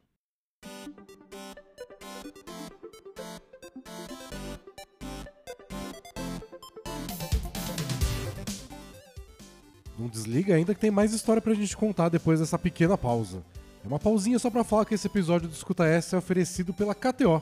Não 9.97 10.07
desliga 10.07 10.55
ainda 10.55 10.73
que 10.73 10.81
tem 10.81 10.91
mais 10.91 11.13
história 11.13 11.41
pra 11.41 11.53
gente 11.53 11.77
contar 11.77 12.09
depois 12.09 12.39
dessa 12.39 12.59
pequena 12.59 12.97
pausa. 12.97 13.43
É 13.83 13.87
uma 13.87 13.99
pausinha 13.99 14.39
só 14.39 14.49
pra 14.49 14.63
falar 14.63 14.85
que 14.85 14.95
esse 14.95 15.07
episódio 15.07 15.47
do 15.47 15.53
Escuta 15.53 15.85
Essa 15.85 16.15
é 16.15 16.19
oferecido 16.19 16.73
pela 16.73 16.95
KTO. 16.95 17.41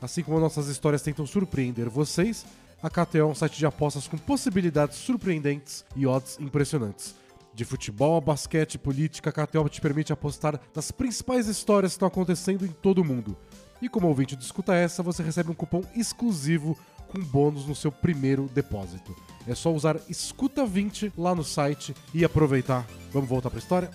Assim 0.00 0.22
como 0.22 0.40
nossas 0.40 0.68
histórias 0.68 1.02
tentam 1.02 1.26
surpreender 1.26 1.90
vocês, 1.90 2.46
a 2.82 2.88
KTO 2.88 3.18
é 3.18 3.24
um 3.24 3.34
site 3.34 3.58
de 3.58 3.66
apostas 3.66 4.08
com 4.08 4.16
possibilidades 4.16 4.96
surpreendentes 4.96 5.84
e 5.94 6.06
odds 6.06 6.38
impressionantes. 6.40 7.14
De 7.52 7.64
futebol 7.64 8.16
a 8.16 8.20
basquete 8.20 8.78
política, 8.78 9.30
a 9.30 9.32
KTO 9.32 9.68
te 9.68 9.80
permite 9.80 10.12
apostar 10.12 10.58
nas 10.74 10.90
principais 10.90 11.46
histórias 11.46 11.92
que 11.92 11.96
estão 11.96 12.08
acontecendo 12.08 12.64
em 12.64 12.70
todo 12.70 13.00
o 13.00 13.04
mundo. 13.04 13.36
E 13.82 13.88
como 13.88 14.08
ouvinte 14.08 14.36
do 14.36 14.42
Escuta 14.42 14.74
Essa, 14.74 15.02
você 15.02 15.22
recebe 15.22 15.50
um 15.50 15.54
cupom 15.54 15.82
exclusivo 15.94 16.78
com 17.08 17.20
bônus 17.20 17.66
no 17.66 17.74
seu 17.74 17.90
primeiro 17.90 18.48
depósito. 18.54 19.14
É 19.46 19.54
só 19.54 19.72
usar 19.72 19.98
Escuta20 20.08 21.12
lá 21.18 21.34
no 21.34 21.42
site 21.42 21.94
e 22.14 22.24
aproveitar. 22.24 22.86
Vamos 23.12 23.28
voltar 23.28 23.50
pra 23.50 23.58
história? 23.58 23.90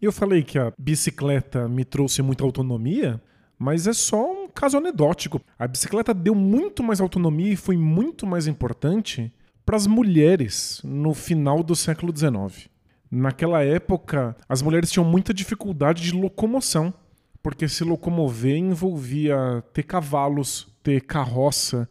Eu 0.00 0.12
falei 0.12 0.42
que 0.42 0.58
a 0.58 0.72
bicicleta 0.78 1.66
me 1.66 1.82
trouxe 1.82 2.20
muita 2.20 2.44
autonomia, 2.44 3.20
mas 3.58 3.86
é 3.86 3.94
só 3.94 4.30
um 4.30 4.46
caso 4.46 4.76
anedótico. 4.76 5.40
A 5.58 5.66
bicicleta 5.66 6.12
deu 6.12 6.34
muito 6.34 6.82
mais 6.82 7.00
autonomia 7.00 7.54
e 7.54 7.56
foi 7.56 7.78
muito 7.78 8.26
mais 8.26 8.46
importante 8.46 9.32
para 9.64 9.76
as 9.76 9.86
mulheres 9.86 10.82
no 10.84 11.14
final 11.14 11.62
do 11.62 11.74
século 11.74 12.14
XIX. 12.14 12.68
Naquela 13.10 13.64
época, 13.64 14.36
as 14.46 14.60
mulheres 14.60 14.90
tinham 14.90 15.04
muita 15.04 15.32
dificuldade 15.32 16.02
de 16.02 16.12
locomoção, 16.12 16.92
porque 17.42 17.66
se 17.66 17.82
locomover 17.82 18.56
envolvia 18.56 19.64
ter 19.72 19.84
cavalos, 19.84 20.68
ter 20.82 21.00
carroça, 21.00 21.88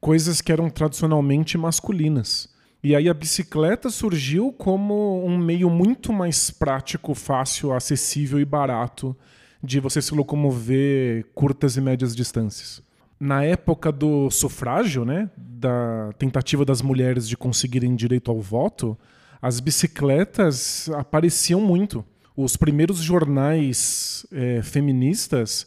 coisas 0.00 0.40
que 0.40 0.50
eram 0.50 0.68
tradicionalmente 0.68 1.56
masculinas. 1.56 2.53
E 2.84 2.94
aí 2.94 3.08
a 3.08 3.14
bicicleta 3.14 3.88
surgiu 3.88 4.52
como 4.52 5.24
um 5.24 5.38
meio 5.38 5.70
muito 5.70 6.12
mais 6.12 6.50
prático, 6.50 7.14
fácil, 7.14 7.72
acessível 7.72 8.38
e 8.38 8.44
barato 8.44 9.16
de 9.62 9.80
você 9.80 10.02
se 10.02 10.14
locomover 10.14 11.24
curtas 11.34 11.78
e 11.78 11.80
médias 11.80 12.14
distâncias. 12.14 12.82
Na 13.18 13.42
época 13.42 13.90
do 13.90 14.30
sufrágio, 14.30 15.02
né, 15.02 15.30
da 15.34 16.12
tentativa 16.18 16.62
das 16.62 16.82
mulheres 16.82 17.26
de 17.26 17.38
conseguirem 17.38 17.96
direito 17.96 18.30
ao 18.30 18.38
voto, 18.38 18.98
as 19.40 19.60
bicicletas 19.60 20.90
apareciam 20.90 21.62
muito. 21.62 22.04
Os 22.36 22.54
primeiros 22.54 22.98
jornais 22.98 24.26
é, 24.30 24.60
feministas 24.60 25.66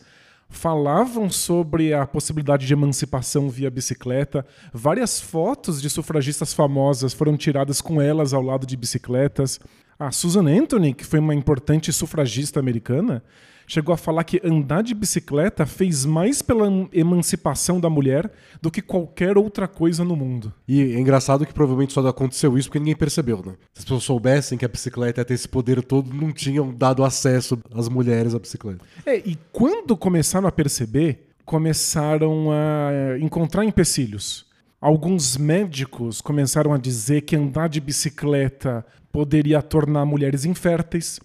falavam 0.50 1.30
sobre 1.30 1.94
a 1.94 2.06
possibilidade 2.06 2.66
de 2.66 2.74
emancipação 2.74 3.50
via 3.50 3.70
bicicleta. 3.70 4.46
Várias 4.74 5.20
fotos 5.20 5.82
de 5.82 5.90
sufragistas 5.90 6.54
famosas 6.54 7.14
foram 7.14 7.36
tiradas 7.36 7.82
com 7.82 8.02
elas 8.02 8.34
ao 8.34 8.42
lado 8.42 8.66
de 8.66 8.78
bicicletas. 8.78 9.60
A 10.00 10.12
Susan 10.12 10.48
Anthony, 10.48 10.94
que 10.94 11.06
foi 11.06 11.20
uma 11.20 11.34
importante 11.34 11.92
sufragista 11.92 12.60
americana, 12.60 13.24
chegou 13.68 13.94
a 13.94 13.98
falar 13.98 14.24
que 14.24 14.42
andar 14.44 14.82
de 14.82 14.96
bicicleta 14.96 15.66
fez 15.66 16.06
mais 16.06 16.42
pela 16.42 16.68
emancipação 16.94 17.80
da 17.80 17.90
mulher 17.90 18.32
do 18.62 18.72
que 18.72 18.82
qualquer 18.82 19.38
outra 19.38 19.68
coisa 19.68 20.04
no 20.06 20.16
mundo. 20.16 20.54
E 20.68 20.82
é 20.82 21.00
engraçado 21.00 21.46
que 21.46 21.54
provavelmente 21.54 21.94
só 21.94 22.08
aconteceu 22.08 22.58
isso 22.58 22.70
porque 22.70 22.80
ninguém 22.80 22.96
percebeu, 22.96 23.44
né? 23.46 23.54
Se 23.74 23.80
as 23.80 23.84
pessoas 23.84 24.04
soubessem 24.04 24.58
que 24.58 24.66
a 24.66 24.70
bicicleta 24.70 25.20
ia 25.20 25.26
ter 25.26 25.34
esse 25.34 25.48
poder 25.48 25.84
todo, 25.84 26.14
não 26.14 26.32
tinham 26.32 26.74
dado 26.74 27.04
acesso 27.04 27.60
às 27.74 27.90
mulheres 27.90 28.34
à 28.34 28.40
bicicleta. 28.40 28.84
É, 29.06 29.18
e 29.18 29.38
quando 29.52 29.98
começaram 29.98 30.48
a 30.48 30.52
perceber, 30.52 31.28
começaram 31.46 32.50
a 32.52 33.20
encontrar 33.20 33.66
empecilhos. 33.66 34.48
Alguns 34.80 35.36
médicos 35.36 36.22
começaram 36.22 36.74
a 36.74 36.78
dizer 36.78 37.22
que 37.22 37.36
andar 37.36 37.68
de 37.68 37.82
bicicleta 37.82 38.86
poderia 39.12 39.62
tornar 39.62 40.06
mulheres 40.06 40.46
inférteis. 40.46 41.20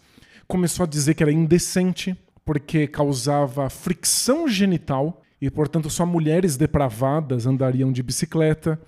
Começou 0.48 0.84
a 0.84 0.86
dizer 0.86 1.14
que 1.14 1.22
era 1.22 1.30
indecente 1.30 2.16
porque 2.44 2.86
causava 2.86 3.70
fricção 3.70 4.48
genital 4.48 5.22
e, 5.40 5.50
portanto, 5.50 5.90
só 5.90 6.06
mulheres 6.06 6.56
depravadas 6.56 7.46
andariam 7.46 7.92
de 7.92 8.02
bicicleta. 8.02 8.80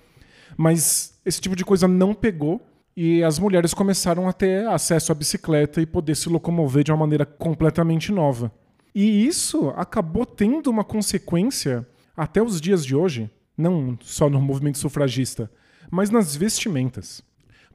Mas 0.57 1.19
esse 1.25 1.41
tipo 1.41 1.55
de 1.55 1.65
coisa 1.65 1.87
não 1.87 2.13
pegou 2.13 2.61
e 2.95 3.23
as 3.23 3.37
mulheres 3.37 3.73
começaram 3.73 4.27
a 4.27 4.33
ter 4.33 4.65
acesso 4.67 5.11
à 5.11 5.15
bicicleta 5.15 5.81
e 5.81 5.85
poder 5.85 6.15
se 6.15 6.29
locomover 6.29 6.83
de 6.83 6.91
uma 6.91 6.99
maneira 6.99 7.25
completamente 7.25 8.11
nova. 8.11 8.51
E 8.93 9.27
isso 9.27 9.69
acabou 9.75 10.25
tendo 10.25 10.67
uma 10.67 10.83
consequência 10.83 11.85
até 12.15 12.41
os 12.41 12.61
dias 12.61 12.85
de 12.85 12.95
hoje, 12.95 13.29
não 13.57 13.97
só 14.01 14.29
no 14.29 14.39
movimento 14.39 14.77
sufragista, 14.77 15.51
mas 15.91 16.09
nas 16.09 16.35
vestimentas. 16.35 17.21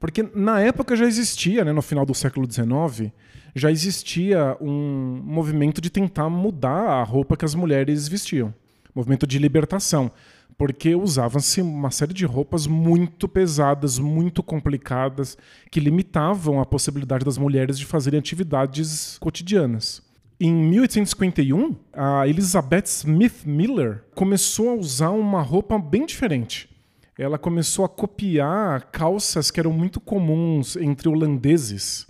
Porque 0.01 0.27
na 0.33 0.59
época 0.59 0.95
já 0.95 1.05
existia, 1.05 1.63
né, 1.63 1.71
no 1.71 1.81
final 1.83 2.03
do 2.07 2.15
século 2.15 2.51
XIX, 2.51 3.11
já 3.55 3.71
existia 3.71 4.57
um 4.59 5.21
movimento 5.23 5.79
de 5.79 5.91
tentar 5.91 6.27
mudar 6.27 6.89
a 6.89 7.03
roupa 7.03 7.37
que 7.37 7.45
as 7.45 7.53
mulheres 7.53 8.07
vestiam. 8.07 8.51
Movimento 8.95 9.27
de 9.27 9.37
libertação. 9.37 10.11
Porque 10.57 10.95
usavam-se 10.95 11.61
uma 11.61 11.91
série 11.91 12.15
de 12.15 12.25
roupas 12.25 12.65
muito 12.65 13.29
pesadas, 13.29 13.99
muito 13.99 14.41
complicadas, 14.41 15.37
que 15.69 15.79
limitavam 15.79 16.59
a 16.59 16.65
possibilidade 16.65 17.23
das 17.23 17.37
mulheres 17.37 17.77
de 17.77 17.85
fazerem 17.85 18.19
atividades 18.19 19.19
cotidianas. 19.19 20.01
Em 20.39 20.51
1851, 20.51 21.75
a 21.93 22.27
Elizabeth 22.27 22.85
Smith 22.85 23.45
Miller 23.45 24.03
começou 24.15 24.71
a 24.71 24.73
usar 24.73 25.11
uma 25.11 25.43
roupa 25.43 25.77
bem 25.77 26.07
diferente. 26.07 26.70
Ela 27.17 27.37
começou 27.37 27.85
a 27.85 27.89
copiar 27.89 28.89
calças 28.91 29.51
que 29.51 29.59
eram 29.59 29.73
muito 29.73 29.99
comuns 29.99 30.75
entre 30.75 31.09
holandeses 31.09 32.07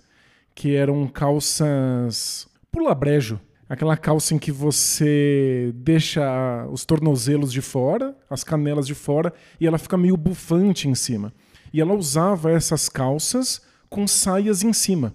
que 0.54 0.74
eram 0.74 1.06
calças 1.06 2.46
pula-brejo. 2.70 3.40
Aquela 3.68 3.96
calça 3.96 4.34
em 4.34 4.38
que 4.38 4.52
você 4.52 5.72
deixa 5.74 6.66
os 6.70 6.84
tornozelos 6.84 7.52
de 7.52 7.62
fora, 7.62 8.14
as 8.28 8.44
canelas 8.44 8.86
de 8.86 8.94
fora, 8.94 9.32
e 9.58 9.66
ela 9.66 9.78
fica 9.78 9.96
meio 9.96 10.16
bufante 10.16 10.88
em 10.88 10.94
cima. 10.94 11.32
E 11.72 11.80
ela 11.80 11.94
usava 11.94 12.50
essas 12.50 12.88
calças 12.88 13.62
com 13.88 14.06
saias 14.06 14.62
em 14.62 14.74
cima. 14.74 15.14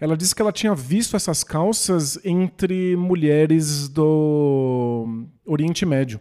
Ela 0.00 0.16
disse 0.16 0.34
que 0.34 0.42
ela 0.42 0.50
tinha 0.50 0.74
visto 0.74 1.14
essas 1.14 1.44
calças 1.44 2.18
entre 2.24 2.96
mulheres 2.96 3.88
do 3.88 5.26
Oriente 5.46 5.86
Médio. 5.86 6.20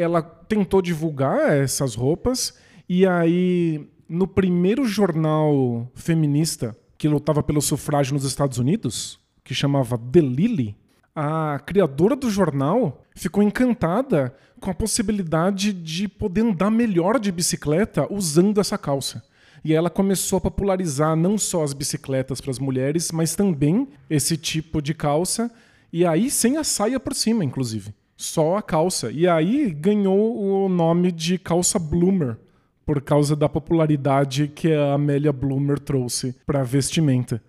Ela 0.00 0.22
tentou 0.22 0.80
divulgar 0.80 1.52
essas 1.52 1.94
roupas 1.94 2.54
e 2.88 3.06
aí 3.06 3.86
no 4.08 4.26
primeiro 4.26 4.84
jornal 4.84 5.90
feminista 5.94 6.76
que 6.96 7.06
lutava 7.06 7.42
pelo 7.42 7.60
sufrágio 7.60 8.14
nos 8.14 8.24
Estados 8.24 8.58
Unidos, 8.58 9.20
que 9.44 9.54
chamava 9.54 9.98
The 9.98 10.20
Lily, 10.20 10.76
a 11.14 11.60
criadora 11.66 12.16
do 12.16 12.30
jornal 12.30 13.02
ficou 13.14 13.42
encantada 13.42 14.34
com 14.58 14.70
a 14.70 14.74
possibilidade 14.74 15.72
de 15.72 16.08
poder 16.08 16.42
andar 16.42 16.70
melhor 16.70 17.18
de 17.18 17.30
bicicleta 17.30 18.06
usando 18.10 18.60
essa 18.60 18.78
calça. 18.78 19.22
E 19.62 19.74
ela 19.74 19.90
começou 19.90 20.38
a 20.38 20.40
popularizar 20.40 21.14
não 21.14 21.36
só 21.36 21.62
as 21.62 21.74
bicicletas 21.74 22.40
para 22.40 22.50
as 22.50 22.58
mulheres, 22.58 23.12
mas 23.12 23.34
também 23.34 23.88
esse 24.08 24.36
tipo 24.36 24.80
de 24.80 24.94
calça, 24.94 25.50
e 25.92 26.06
aí 26.06 26.30
sem 26.30 26.56
a 26.56 26.64
saia 26.64 26.98
por 26.98 27.14
cima, 27.14 27.44
inclusive. 27.44 27.94
Só 28.20 28.58
a 28.58 28.62
calça. 28.62 29.10
E 29.10 29.26
aí 29.26 29.70
ganhou 29.70 30.38
o 30.38 30.68
nome 30.68 31.10
de 31.10 31.38
calça 31.38 31.78
bloomer, 31.78 32.36
por 32.84 33.00
causa 33.00 33.34
da 33.34 33.48
popularidade 33.48 34.46
que 34.46 34.70
a 34.74 34.92
Amélia 34.92 35.32
Bloomer 35.32 35.78
trouxe 35.78 36.36
para 36.44 36.62
vestimenta. 36.62 37.42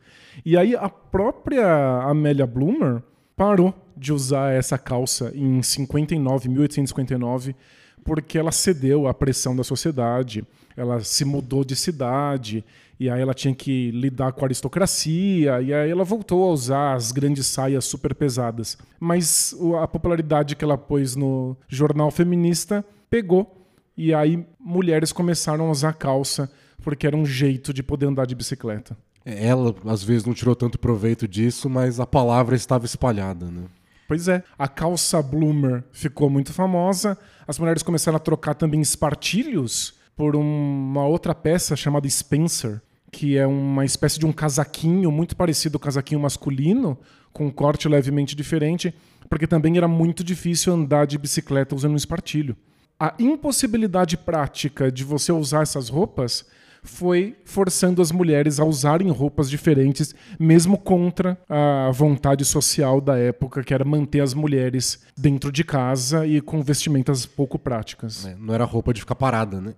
E 0.45 0.55
aí 0.55 0.73
a 0.73 0.87
própria 0.87 1.67
Amélia 2.03 2.47
Bloomer 2.47 3.03
parou 3.35 3.73
de 3.97 4.13
usar 4.13 4.53
essa 4.53 4.77
calça 4.77 5.33
em 5.35 5.61
59, 5.61 6.47
1859, 6.47 7.53
porque 8.01 8.37
ela 8.37 8.53
cedeu 8.53 9.09
à 9.09 9.13
pressão 9.13 9.53
da 9.53 9.65
sociedade, 9.65 10.41
ela 10.77 11.01
se 11.01 11.25
mudou 11.25 11.65
de 11.65 11.75
cidade, 11.75 12.63
e 13.01 13.09
aí 13.09 13.19
ela 13.19 13.33
tinha 13.33 13.55
que 13.55 13.89
lidar 13.89 14.31
com 14.31 14.45
a 14.45 14.45
aristocracia, 14.45 15.59
e 15.59 15.73
aí 15.73 15.89
ela 15.89 16.03
voltou 16.03 16.43
a 16.43 16.51
usar 16.51 16.93
as 16.93 17.11
grandes 17.11 17.47
saias 17.47 17.83
super 17.83 18.13
pesadas. 18.13 18.77
Mas 18.99 19.55
a 19.81 19.87
popularidade 19.87 20.55
que 20.55 20.63
ela 20.63 20.77
pôs 20.77 21.15
no 21.15 21.57
jornal 21.67 22.11
feminista 22.11 22.85
pegou 23.09 23.65
e 23.97 24.13
aí 24.13 24.45
mulheres 24.59 25.11
começaram 25.11 25.65
a 25.67 25.71
usar 25.71 25.93
calça 25.93 26.47
porque 26.83 27.07
era 27.07 27.17
um 27.17 27.25
jeito 27.25 27.73
de 27.73 27.81
poder 27.81 28.05
andar 28.05 28.27
de 28.27 28.35
bicicleta. 28.35 28.95
Ela, 29.25 29.73
às 29.85 30.03
vezes, 30.03 30.23
não 30.23 30.35
tirou 30.35 30.55
tanto 30.55 30.77
proveito 30.77 31.27
disso, 31.27 31.67
mas 31.67 31.99
a 31.99 32.05
palavra 32.05 32.55
estava 32.55 32.85
espalhada, 32.85 33.47
né? 33.47 33.63
Pois 34.07 34.27
é. 34.27 34.43
A 34.59 34.67
calça 34.67 35.23
bloomer 35.23 35.83
ficou 35.91 36.29
muito 36.29 36.53
famosa. 36.53 37.17
As 37.47 37.57
mulheres 37.57 37.81
começaram 37.81 38.17
a 38.17 38.19
trocar 38.19 38.53
também 38.53 38.79
espartilhos 38.79 39.99
por 40.15 40.35
uma 40.35 41.03
outra 41.03 41.33
peça 41.33 41.75
chamada 41.75 42.07
Spencer, 42.07 42.79
que 43.11 43.37
é 43.37 43.45
uma 43.45 43.83
espécie 43.85 44.19
de 44.19 44.25
um 44.25 44.31
casaquinho 44.31 45.11
muito 45.11 45.35
parecido 45.35 45.75
ao 45.75 45.81
casaquinho 45.81 46.21
masculino, 46.21 46.97
com 47.33 47.47
um 47.47 47.51
corte 47.51 47.87
levemente 47.87 48.35
diferente, 48.35 48.93
porque 49.29 49.47
também 49.47 49.77
era 49.77 49.87
muito 49.87 50.23
difícil 50.23 50.73
andar 50.73 51.05
de 51.05 51.17
bicicleta 51.17 51.75
usando 51.75 51.93
um 51.93 51.97
espartilho 51.97 52.55
a 53.01 53.15
impossibilidade 53.17 54.15
prática 54.15 54.91
de 54.91 55.03
você 55.03 55.31
usar 55.31 55.63
essas 55.63 55.89
roupas 55.89 56.45
foi 56.83 57.35
forçando 57.45 57.99
as 57.99 58.11
mulheres 58.11 58.59
a 58.59 58.63
usarem 58.63 59.09
roupas 59.09 59.49
diferentes, 59.49 60.13
mesmo 60.39 60.77
contra 60.77 61.35
a 61.49 61.89
vontade 61.91 62.45
social 62.45 63.01
da 63.01 63.17
época, 63.17 63.63
que 63.63 63.73
era 63.73 63.83
manter 63.83 64.19
as 64.19 64.35
mulheres 64.35 65.01
dentro 65.17 65.51
de 65.51 65.63
casa 65.63 66.27
e 66.27 66.41
com 66.41 66.61
vestimentas 66.61 67.25
pouco 67.25 67.57
práticas. 67.57 68.27
É, 68.27 68.35
não 68.35 68.53
era 68.53 68.65
roupa 68.65 68.93
de 68.93 69.01
ficar 69.01 69.15
parada, 69.15 69.59
né? 69.59 69.73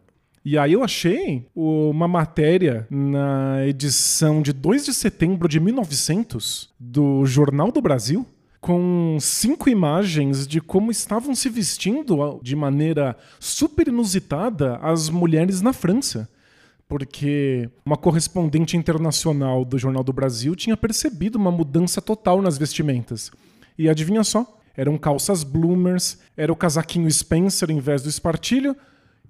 E 0.45 0.57
aí 0.57 0.73
eu 0.73 0.83
achei 0.83 1.47
uma 1.55 2.05
matéria 2.05 2.85
na 2.89 3.65
edição 3.65 4.41
de 4.41 4.51
2 4.51 4.83
de 4.83 4.93
setembro 4.93 5.47
de 5.47 5.57
1900 5.57 6.69
do 6.77 7.25
Jornal 7.25 7.71
do 7.71 7.81
Brasil, 7.81 8.27
com 8.59 9.17
cinco 9.21 9.69
imagens 9.69 10.45
de 10.45 10.59
como 10.59 10.91
estavam 10.91 11.33
se 11.33 11.47
vestindo 11.47 12.41
de 12.43 12.57
maneira 12.57 13.15
super 13.39 13.87
inusitada 13.87 14.75
as 14.77 15.09
mulheres 15.09 15.61
na 15.61 15.71
França. 15.71 16.29
Porque 16.89 17.69
uma 17.85 17.95
correspondente 17.95 18.75
internacional 18.75 19.63
do 19.63 19.79
Jornal 19.79 20.03
do 20.03 20.11
Brasil 20.11 20.57
tinha 20.57 20.75
percebido 20.75 21.37
uma 21.37 21.51
mudança 21.51 22.01
total 22.01 22.41
nas 22.41 22.57
vestimentas. 22.57 23.31
E 23.77 23.87
adivinha 23.87 24.25
só? 24.25 24.59
Eram 24.75 24.97
calças 24.97 25.41
bloomers, 25.41 26.19
era 26.35 26.51
o 26.51 26.55
casaquinho 26.55 27.09
Spencer 27.09 27.71
em 27.71 27.79
vez 27.79 28.01
do 28.01 28.09
espartilho, 28.09 28.75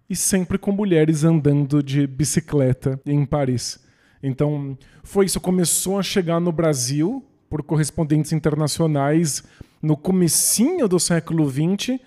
e 0.10 0.16
sempre 0.16 0.58
com 0.58 0.72
mulheres 0.72 1.24
andando 1.24 1.82
de 1.82 2.06
bicicleta 2.06 3.00
em 3.06 3.26
Paris. 3.26 3.80
Então, 4.22 4.78
foi 5.04 5.26
isso. 5.26 5.40
Começou 5.40 6.00
a 6.00 6.04
chegar 6.04 6.40
no 6.40 6.52
Brasil 6.52 7.24
por 7.50 7.62
correspondentes 7.62 8.32
internacionais 8.32 9.44
no 9.82 9.98
comecinho 9.98 10.88
do 10.88 10.98
século 10.98 11.50
XX, 11.50 12.00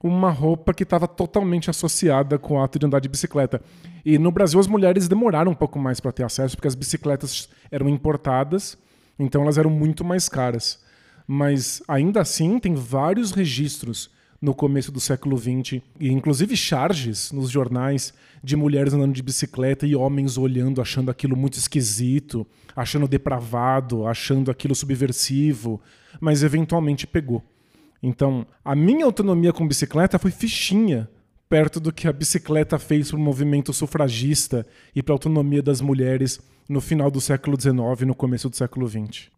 uma 0.00 0.30
roupa 0.30 0.72
que 0.72 0.84
estava 0.84 1.08
totalmente 1.08 1.68
associada 1.68 2.38
com 2.38 2.54
o 2.54 2.62
ato 2.62 2.78
de 2.78 2.86
andar 2.86 3.00
de 3.00 3.08
bicicleta. 3.08 3.60
E 4.04 4.16
no 4.16 4.30
Brasil 4.30 4.60
as 4.60 4.68
mulheres 4.68 5.08
demoraram 5.08 5.50
um 5.50 5.54
pouco 5.54 5.78
mais 5.78 5.98
para 5.98 6.12
ter 6.12 6.22
acesso, 6.22 6.56
porque 6.56 6.68
as 6.68 6.76
bicicletas 6.76 7.48
eram 7.70 7.88
importadas, 7.88 8.78
então 9.18 9.42
elas 9.42 9.58
eram 9.58 9.70
muito 9.70 10.04
mais 10.04 10.28
caras. 10.28 10.84
Mas 11.26 11.82
ainda 11.88 12.20
assim 12.20 12.60
tem 12.60 12.74
vários 12.74 13.32
registros 13.32 14.08
no 14.46 14.54
começo 14.54 14.92
do 14.92 15.00
século 15.00 15.36
XX, 15.36 15.82
e 15.98 16.08
inclusive 16.08 16.56
charges 16.56 17.32
nos 17.32 17.50
jornais 17.50 18.14
de 18.44 18.54
mulheres 18.54 18.94
andando 18.94 19.12
de 19.12 19.20
bicicleta 19.20 19.84
e 19.84 19.96
homens 19.96 20.38
olhando, 20.38 20.80
achando 20.80 21.10
aquilo 21.10 21.36
muito 21.36 21.58
esquisito, 21.58 22.46
achando 22.76 23.08
depravado, 23.08 24.06
achando 24.06 24.48
aquilo 24.48 24.72
subversivo, 24.72 25.80
mas 26.20 26.44
eventualmente 26.44 27.08
pegou. 27.08 27.42
Então, 28.00 28.46
a 28.64 28.76
minha 28.76 29.04
autonomia 29.04 29.52
com 29.52 29.66
bicicleta 29.66 30.16
foi 30.16 30.30
fichinha 30.30 31.10
perto 31.48 31.80
do 31.80 31.92
que 31.92 32.06
a 32.06 32.12
bicicleta 32.12 32.78
fez 32.78 33.10
para 33.10 33.18
o 33.18 33.20
movimento 33.20 33.72
sufragista 33.72 34.64
e 34.94 35.02
para 35.02 35.12
a 35.12 35.16
autonomia 35.16 35.60
das 35.60 35.80
mulheres 35.80 36.40
no 36.68 36.80
final 36.80 37.10
do 37.10 37.20
século 37.20 37.60
XIX 37.60 38.02
e 38.02 38.04
no 38.04 38.14
começo 38.14 38.48
do 38.48 38.54
século 38.54 38.86
XX. 38.86 39.35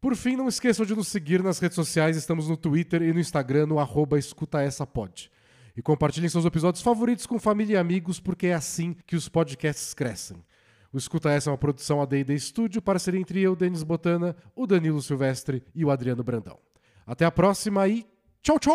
Por 0.00 0.16
fim, 0.16 0.34
não 0.34 0.48
esqueçam 0.48 0.86
de 0.86 0.94
nos 0.94 1.08
seguir 1.08 1.42
nas 1.42 1.58
redes 1.58 1.74
sociais. 1.74 2.16
Estamos 2.16 2.48
no 2.48 2.56
Twitter 2.56 3.02
e 3.02 3.12
no 3.12 3.20
Instagram, 3.20 3.66
no 3.66 3.78
arroba 3.78 4.18
escutaessapod. 4.18 5.30
E 5.76 5.82
compartilhem 5.82 6.30
seus 6.30 6.46
episódios 6.46 6.82
favoritos 6.82 7.26
com 7.26 7.38
família 7.38 7.74
e 7.74 7.76
amigos, 7.76 8.18
porque 8.18 8.46
é 8.46 8.54
assim 8.54 8.96
que 9.06 9.14
os 9.14 9.28
podcasts 9.28 9.92
crescem. 9.92 10.42
O 10.90 10.96
Escuta 10.96 11.30
Essa 11.30 11.50
é 11.50 11.52
uma 11.52 11.58
produção 11.58 12.00
AD&D 12.00 12.38
Studio, 12.38 12.80
parceria 12.80 13.20
entre 13.20 13.42
eu, 13.42 13.54
Denis 13.54 13.82
Botana, 13.82 14.34
o 14.56 14.66
Danilo 14.66 15.02
Silvestre 15.02 15.62
e 15.74 15.84
o 15.84 15.90
Adriano 15.90 16.24
Brandão. 16.24 16.58
Até 17.06 17.26
a 17.26 17.30
próxima 17.30 17.86
e 17.86 18.06
tchau, 18.42 18.58
tchau! 18.58 18.74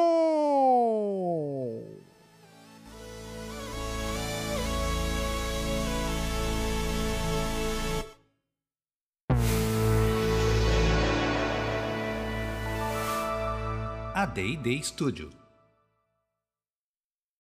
AD&D 14.19 14.82
Studio. 14.84 15.38